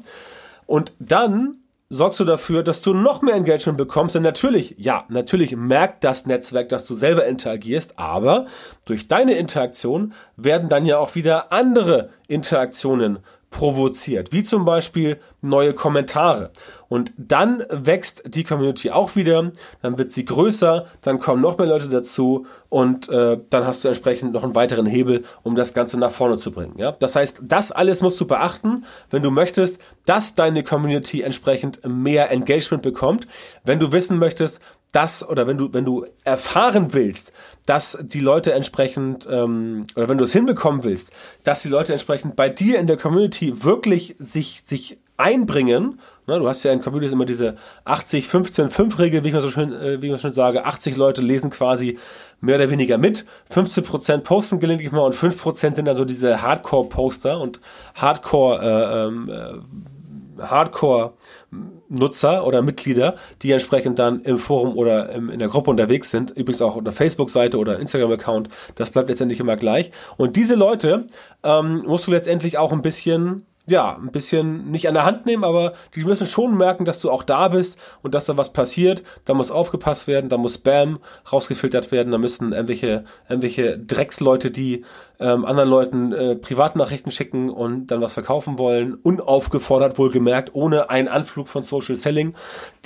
Und 0.66 0.94
dann 1.00 1.60
sorgst 1.90 2.20
du 2.20 2.26
dafür, 2.26 2.64
dass 2.64 2.82
du 2.82 2.94
noch 2.94 3.22
mehr 3.22 3.36
Engagement 3.36 3.78
bekommst. 3.78 4.16
Denn 4.16 4.24
natürlich, 4.24 4.76
ja, 4.78 5.06
natürlich 5.10 5.56
merkt 5.56 6.04
das 6.04 6.26
Netzwerk, 6.26 6.70
dass 6.70 6.86
du 6.86 6.94
selber 6.94 7.26
interagierst, 7.26 7.98
aber 7.98 8.46
durch 8.86 9.08
deine 9.08 9.34
Interaktion 9.34 10.14
werden 10.38 10.70
dann 10.70 10.86
ja 10.86 11.00
auch 11.00 11.16
wieder 11.16 11.52
andere 11.52 12.10
Interaktionen 12.28 13.20
provoziert, 13.50 14.32
wie 14.32 14.44
zum 14.44 14.64
Beispiel 14.64 15.20
neue 15.42 15.74
Kommentare. 15.74 16.52
Und 16.88 17.12
dann 17.18 17.64
wächst 17.70 18.24
die 18.26 18.44
Community 18.44 18.92
auch 18.92 19.16
wieder, 19.16 19.52
dann 19.82 19.98
wird 19.98 20.12
sie 20.12 20.26
größer, 20.26 20.86
dann 21.02 21.20
kommen 21.20 21.42
noch 21.42 21.58
mehr 21.58 21.68
Leute 21.68 21.88
dazu 21.88 22.46
und 22.70 23.10
äh, 23.10 23.38
dann 23.50 23.66
hast 23.66 23.84
du 23.84 23.88
entsprechend 23.88 24.34
noch 24.34 24.44
einen 24.44 24.56
weiteren 24.56 24.86
Hebel, 24.86 25.24
um 25.44 25.56
das 25.56 25.74
Ganze 25.74 26.00
nach 26.00 26.12
vorne 26.12 26.38
zu 26.38 26.52
bringen. 26.52 26.76
Ja? 26.78 26.92
Das 26.92 27.16
heißt, 27.16 27.42
das 27.44 27.72
alles 27.72 28.02
musst 28.02 28.20
du 28.20 28.28
beachten, 28.28 28.86
wenn 29.10 29.24
du 29.24 29.32
möchtest, 29.32 29.80
dass 30.06 30.36
deine 30.36 30.64
Community 30.64 31.22
entsprechend 31.22 31.82
mehr 31.86 32.32
Engagement 32.32 32.84
bekommt. 32.84 33.28
Wenn 33.64 33.80
du 33.80 33.92
wissen 33.92 34.18
möchtest, 34.18 34.60
dass 34.92 35.28
oder 35.28 35.46
wenn 35.46 35.58
du 35.58 35.72
wenn 35.72 35.86
du 35.86 36.06
erfahren 36.24 36.94
willst, 36.94 37.32
dass 37.66 37.98
die 38.02 38.20
Leute 38.20 38.54
entsprechend 38.54 39.28
ähm, 39.30 39.86
oder 39.96 40.10
wenn 40.10 40.18
du 40.18 40.24
es 40.24 40.34
hinbekommen 40.34 40.84
willst, 40.84 41.12
dass 41.44 41.62
die 41.62 41.70
Leute 41.70 41.92
entsprechend 41.92 42.36
bei 42.36 42.50
dir 42.50 42.80
in 42.80 42.88
der 42.88 42.98
Community 42.98 43.64
wirklich 43.64 44.16
sich 44.18 44.64
sich 44.66 44.98
einbringen. 45.18 46.00
Ne, 46.28 46.40
du 46.40 46.48
hast 46.48 46.64
ja 46.64 46.72
in 46.72 46.82
Communities 46.82 47.12
immer 47.12 47.26
diese 47.26 47.58
80 47.86 48.28
15 48.28 48.72
5 48.72 49.00
Regel, 49.00 49.24
wie 49.24 49.28
ich 49.28 49.34
mal 49.34 49.42
so 49.42 49.52
schön 49.52 49.74
äh, 49.74 50.02
wie 50.02 50.08
ich 50.08 50.12
mal 50.12 50.20
schön 50.20 50.34
sage, 50.34 50.66
80 50.66 50.96
Leute 50.96 51.22
lesen 51.22 51.50
quasi 51.52 52.00
mehr 52.40 52.56
oder 52.56 52.70
weniger 52.72 52.98
mit, 52.98 53.26
15% 53.54 54.20
posten 54.20 54.60
gelegentlich 54.60 54.92
mal 54.92 55.02
und 55.02 55.16
5% 55.16 55.76
sind 55.76 55.86
dann 55.86 55.98
so 55.98 56.06
diese 56.06 56.42
Hardcore 56.42 56.88
Poster 56.88 57.40
und 57.40 57.60
Hardcore 57.96 58.62
äh, 58.62 59.08
ähm, 59.08 59.30
äh, 59.30 59.99
Hardcore-Nutzer 60.42 62.46
oder 62.46 62.62
Mitglieder, 62.62 63.16
die 63.42 63.52
entsprechend 63.52 64.00
dann 64.00 64.22
im 64.22 64.38
Forum 64.38 64.78
oder 64.78 65.10
im, 65.10 65.30
in 65.30 65.40
der 65.40 65.48
Gruppe 65.48 65.72
unterwegs 65.72 66.12
sind. 66.12 66.32
Übrigens 66.32 66.62
auch 66.62 66.76
unter 66.76 66.92
Facebook-Seite 66.92 67.58
oder 67.58 67.80
Instagram-Account. 67.80 68.50
Das 68.76 68.92
bleibt 68.92 69.10
letztendlich 69.10 69.40
immer 69.40 69.58
gleich. 69.58 69.92
Und 70.18 70.36
diese 70.36 70.56
Leute 70.56 71.08
ähm, 71.44 71.84
musst 71.86 72.08
du 72.08 72.12
letztendlich 72.12 72.58
auch 72.58 72.72
ein 72.72 72.82
bisschen 72.82 73.46
ja, 73.70 73.96
ein 73.96 74.12
bisschen 74.12 74.72
nicht 74.72 74.88
an 74.88 74.94
der 74.94 75.06
Hand 75.06 75.26
nehmen, 75.26 75.44
aber 75.44 75.74
die 75.96 76.04
müssen 76.04 76.28
schon 76.28 76.58
merken, 76.58 76.86
dass 76.86 77.00
du 77.00 77.10
auch 77.10 77.24
da 77.24 77.48
bist 77.48 77.78
und 78.02 78.14
dass 78.14 78.26
da 78.26 78.38
was 78.38 78.52
passiert. 78.52 79.04
Da 79.26 79.34
muss 79.34 79.52
aufgepasst 79.52 80.08
werden, 80.08 80.30
da 80.30 80.38
muss 80.38 80.56
Spam 80.56 81.00
rausgefiltert 81.32 81.92
werden, 81.92 82.12
da 82.12 82.18
müssen 82.18 82.52
irgendwelche, 82.52 83.06
irgendwelche 83.30 83.78
Drecksleute, 83.78 84.52
die 84.52 84.84
ähm, 85.20 85.46
anderen 85.46 85.70
Leuten 85.70 86.12
äh, 86.12 86.36
Privatnachrichten 86.36 87.12
schicken 87.12 87.50
und 87.50 87.88
dann 87.88 88.02
was 88.02 88.14
verkaufen 88.14 88.58
wollen, 88.58 88.96
unaufgefordert 88.96 89.98
wohlgemerkt, 89.98 90.54
ohne 90.54 90.90
einen 90.90 91.08
Anflug 91.08 91.48
von 91.48 91.64
Social 91.64 91.96
Selling, 91.96 92.36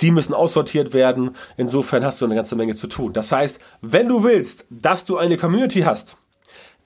die 0.00 0.10
müssen 0.10 0.34
aussortiert 0.34 0.92
werden. 0.92 1.30
Insofern 1.56 2.04
hast 2.04 2.20
du 2.20 2.26
eine 2.26 2.34
ganze 2.34 2.56
Menge 2.56 2.74
zu 2.74 2.86
tun. 2.86 3.12
Das 3.12 3.32
heißt, 3.32 3.60
wenn 3.80 4.08
du 4.08 4.24
willst, 4.24 4.66
dass 4.70 5.04
du 5.04 5.16
eine 5.16 5.36
Community 5.36 5.80
hast, 5.80 6.16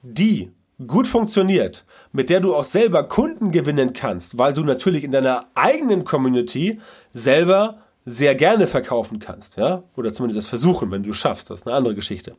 die 0.03 0.53
gut 0.87 1.09
funktioniert, 1.09 1.85
mit 2.13 2.31
der 2.31 2.41
du 2.41 2.55
auch 2.55 2.65
selber 2.65 3.05
Kunden 3.05 3.51
gewinnen 3.51 3.93
kannst, 3.93 4.39
weil 4.39 4.55
du 4.55 4.63
natürlich 4.63 5.05
in 5.05 5.11
deiner 5.11 5.47
eigenen 5.55 6.05
Community 6.05 6.81
selber 7.13 7.79
sehr 8.05 8.35
gerne 8.35 8.67
verkaufen 8.67 9.19
kannst, 9.19 9.57
ja, 9.59 9.83
oder 9.97 10.13
zumindest 10.13 10.39
das 10.39 10.49
versuchen, 10.49 10.91
wenn 10.91 11.03
du 11.03 11.13
schaffst, 11.13 11.51
das 11.51 11.61
ist 11.61 11.67
eine 11.67 11.77
andere 11.77 11.95
Geschichte. 11.95 12.37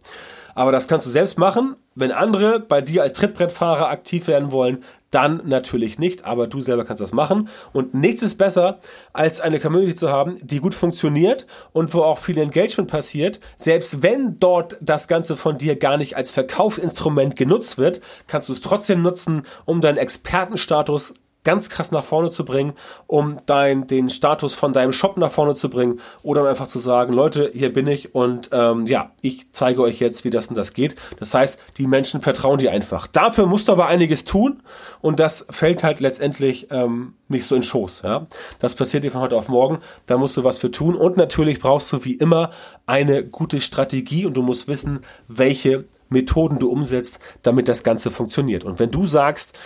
Aber 0.56 0.72
das 0.72 0.88
kannst 0.88 1.06
du 1.06 1.12
selbst 1.12 1.38
machen. 1.38 1.76
Wenn 1.94 2.12
andere 2.12 2.60
bei 2.60 2.82
dir 2.82 3.04
als 3.04 3.14
Trittbrettfahrer 3.14 3.88
aktiv 3.90 4.28
werden 4.28 4.52
wollen, 4.52 4.84
dann 5.12 5.42
natürlich 5.46 5.98
nicht, 6.00 6.26
aber 6.26 6.48
du 6.48 6.62
selber 6.62 6.86
kannst 6.86 7.02
das 7.02 7.12
machen. 7.12 7.50
Und 7.74 7.94
nichts 7.94 8.22
ist 8.22 8.36
besser, 8.38 8.80
als 9.14 9.42
eine 9.42 9.60
Community 9.60 9.96
zu 9.96 10.10
haben, 10.10 10.38
die 10.42 10.60
gut 10.60 10.76
funktioniert 10.76 11.46
und 11.72 11.94
wo 11.94 12.02
auch 12.02 12.20
viel 12.20 12.38
Engagement 12.38 12.90
passiert. 12.90 13.40
Selbst 13.56 14.04
wenn 14.04 14.40
dort 14.40 14.78
das 14.82 15.08
Ganze 15.08 15.38
von 15.38 15.58
dir 15.58 15.76
gar 15.76 15.98
nicht 15.98 16.16
als 16.16 16.32
Verkaufsinstrument 16.32 17.36
genutzt 17.36 17.78
wird, 17.78 18.02
kannst 18.28 18.50
du 18.50 18.54
es 18.54 18.62
trotzdem 18.62 19.02
nutzen, 19.02 19.44
um 19.66 19.82
deinen 19.82 19.98
Expertenstatus 19.98 21.14
ganz 21.44 21.70
krass 21.70 21.92
nach 21.92 22.04
vorne 22.04 22.30
zu 22.30 22.44
bringen, 22.44 22.74
um 23.08 23.40
dein, 23.46 23.88
den 23.88 24.10
Status 24.10 24.54
von 24.54 24.74
deinem 24.74 24.92
Shop 24.92 25.18
nach 25.18 25.32
vorne 25.32 25.56
zu 25.56 25.70
bringen 25.70 26.00
oder 26.22 26.42
um 26.42 26.48
einfach 26.48 26.68
zu 26.68 26.80
sagen, 26.80 27.14
Leute, 27.14 27.52
hier 27.54 27.74
bin 27.74 27.88
ich 27.88 28.14
und 28.14 28.50
ähm, 28.52 28.86
ja, 28.86 29.12
ich 29.22 29.52
zeige 29.52 29.82
euch 29.82 30.00
jetzt, 30.00 30.26
wie 30.26 30.30
das 30.30 30.48
und 30.48 30.58
das 30.58 30.74
geht. 30.74 30.96
Das 31.20 31.34
heißt, 31.34 31.58
die 31.78 31.88
Menschen 31.88 32.22
vertrauen 32.22 32.60
dir 32.60 32.72
einfach. 32.72 33.08
Dafür 33.08 33.46
musst 33.46 33.68
du 33.68 33.72
aber 33.72 33.88
einiges 33.88 34.26
tun 34.26 34.62
und 35.02 35.20
das 35.20 35.46
fällt 35.50 35.84
halt 35.84 36.02
letztendlich 36.02 36.68
ähm, 36.72 37.14
nicht 37.30 37.46
so 37.46 37.56
in 37.56 37.64
Schoß. 37.64 38.02
Ja? 38.04 38.28
Das 38.60 38.76
passiert 38.76 39.04
dir 39.04 39.12
von 39.12 39.22
heute 39.22 39.38
auf 39.38 39.48
morgen, 39.48 39.80
da 40.08 40.18
musst 40.18 40.36
du 40.36 40.44
was 40.44 40.60
für 40.60 40.72
tun 40.72 40.96
und 40.96 41.16
natürlich 41.16 41.60
brauchst 41.60 41.92
du 41.94 42.04
wie 42.04 42.16
immer 42.16 42.52
eine 42.86 43.26
gute 43.26 43.62
Strategie 43.62 44.26
und 44.26 44.36
du 44.36 44.42
musst 44.42 44.68
wissen, 44.68 45.00
welche 45.28 45.86
Methoden 46.10 46.60
du 46.60 46.70
umsetzt, 46.70 47.20
damit 47.44 47.68
das 47.68 47.84
Ganze 47.84 48.12
funktioniert. 48.12 48.64
Und 48.64 48.80
wenn 48.80 48.92
du 48.92 49.06
sagst, 49.06 49.58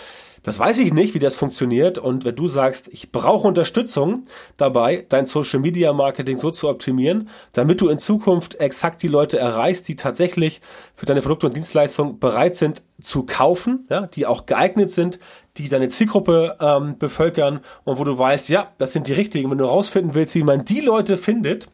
das 0.43 0.59
weiß 0.59 0.79
ich 0.79 0.93
nicht, 0.93 1.13
wie 1.15 1.19
das 1.19 1.35
funktioniert. 1.35 1.97
Und 1.97 2.25
wenn 2.25 2.35
du 2.35 2.47
sagst, 2.47 2.89
ich 2.89 3.11
brauche 3.11 3.47
Unterstützung 3.47 4.23
dabei, 4.57 5.05
dein 5.09 5.25
Social 5.25 5.59
Media 5.59 5.93
Marketing 5.93 6.37
so 6.37 6.51
zu 6.51 6.69
optimieren, 6.69 7.29
damit 7.53 7.81
du 7.81 7.87
in 7.87 7.97
Zukunft 7.97 8.55
exakt 8.55 9.01
die 9.01 9.07
Leute 9.07 9.39
erreichst, 9.39 9.87
die 9.87 9.95
tatsächlich 9.95 10.61
für 10.95 11.05
deine 11.05 11.21
Produkte 11.21 11.47
und 11.47 11.55
Dienstleistungen 11.55 12.19
bereit 12.19 12.57
sind 12.57 12.83
zu 13.01 13.25
kaufen, 13.25 13.87
ja, 13.89 14.05
die 14.07 14.25
auch 14.25 14.45
geeignet 14.45 14.91
sind, 14.91 15.19
die 15.57 15.69
deine 15.69 15.87
Zielgruppe 15.87 16.57
ähm, 16.59 16.97
bevölkern 16.97 17.61
und 17.85 17.97
wo 17.97 18.03
du 18.03 18.17
weißt, 18.17 18.49
ja, 18.49 18.71
das 18.77 18.93
sind 18.93 19.07
die 19.07 19.13
richtigen. 19.13 19.49
Wenn 19.49 19.57
du 19.57 19.65
rausfinden 19.65 20.13
willst, 20.13 20.35
wie 20.35 20.43
man 20.43 20.65
die 20.65 20.81
Leute 20.81 21.17
findet, 21.17 21.67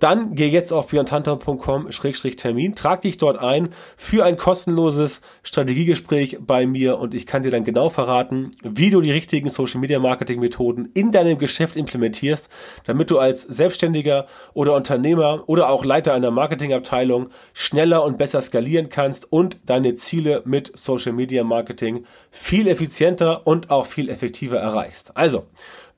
dann 0.00 0.34
geh 0.34 0.48
jetzt 0.48 0.72
auf 0.72 0.88
björntanter.com-termin, 0.88 2.74
trag 2.74 3.02
dich 3.02 3.18
dort 3.18 3.38
ein 3.38 3.70
für 3.96 4.24
ein 4.24 4.36
kostenloses 4.36 5.20
Strategiegespräch 5.42 6.38
bei 6.40 6.66
mir 6.66 6.98
und 6.98 7.14
ich 7.14 7.26
kann 7.26 7.42
dir 7.42 7.50
dann 7.50 7.64
genau 7.64 7.88
verraten, 7.88 8.50
wie 8.62 8.90
du 8.90 9.00
die 9.00 9.12
richtigen 9.12 9.50
Social 9.50 9.80
Media 9.80 9.98
Marketing 9.98 10.40
Methoden 10.40 10.90
in 10.94 11.12
deinem 11.12 11.38
Geschäft 11.38 11.76
implementierst, 11.76 12.50
damit 12.86 13.10
du 13.10 13.18
als 13.18 13.42
Selbstständiger 13.42 14.26
oder 14.52 14.74
Unternehmer 14.74 15.44
oder 15.46 15.68
auch 15.68 15.84
Leiter 15.84 16.12
einer 16.12 16.30
Marketingabteilung 16.30 17.30
schneller 17.52 18.04
und 18.04 18.18
besser 18.18 18.42
skalieren 18.42 18.88
kannst 18.88 19.30
und 19.32 19.58
deine 19.66 19.94
Ziele 19.94 20.42
mit 20.44 20.76
Social 20.76 21.12
Media 21.12 21.44
Marketing 21.44 22.04
viel 22.30 22.68
effizienter 22.68 23.46
und 23.46 23.70
auch 23.70 23.86
viel 23.86 24.08
effektiver 24.08 24.58
erreichst. 24.58 25.16
Also, 25.16 25.44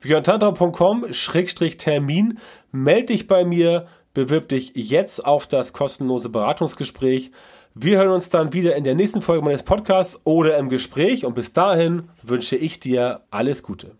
björntantra.com-termin. 0.01 2.39
Meld 2.71 3.09
dich 3.09 3.27
bei 3.27 3.45
mir, 3.45 3.87
bewirb 4.13 4.49
dich 4.49 4.71
jetzt 4.75 5.25
auf 5.25 5.47
das 5.47 5.73
kostenlose 5.73 6.29
Beratungsgespräch. 6.29 7.31
Wir 7.75 7.99
hören 7.99 8.09
uns 8.09 8.29
dann 8.29 8.53
wieder 8.53 8.75
in 8.75 8.83
der 8.83 8.95
nächsten 8.95 9.21
Folge 9.21 9.45
meines 9.45 9.63
Podcasts 9.63 10.19
oder 10.23 10.57
im 10.57 10.69
Gespräch 10.69 11.25
und 11.25 11.35
bis 11.35 11.53
dahin 11.53 12.09
wünsche 12.23 12.55
ich 12.55 12.79
dir 12.79 13.21
alles 13.29 13.63
Gute. 13.63 13.91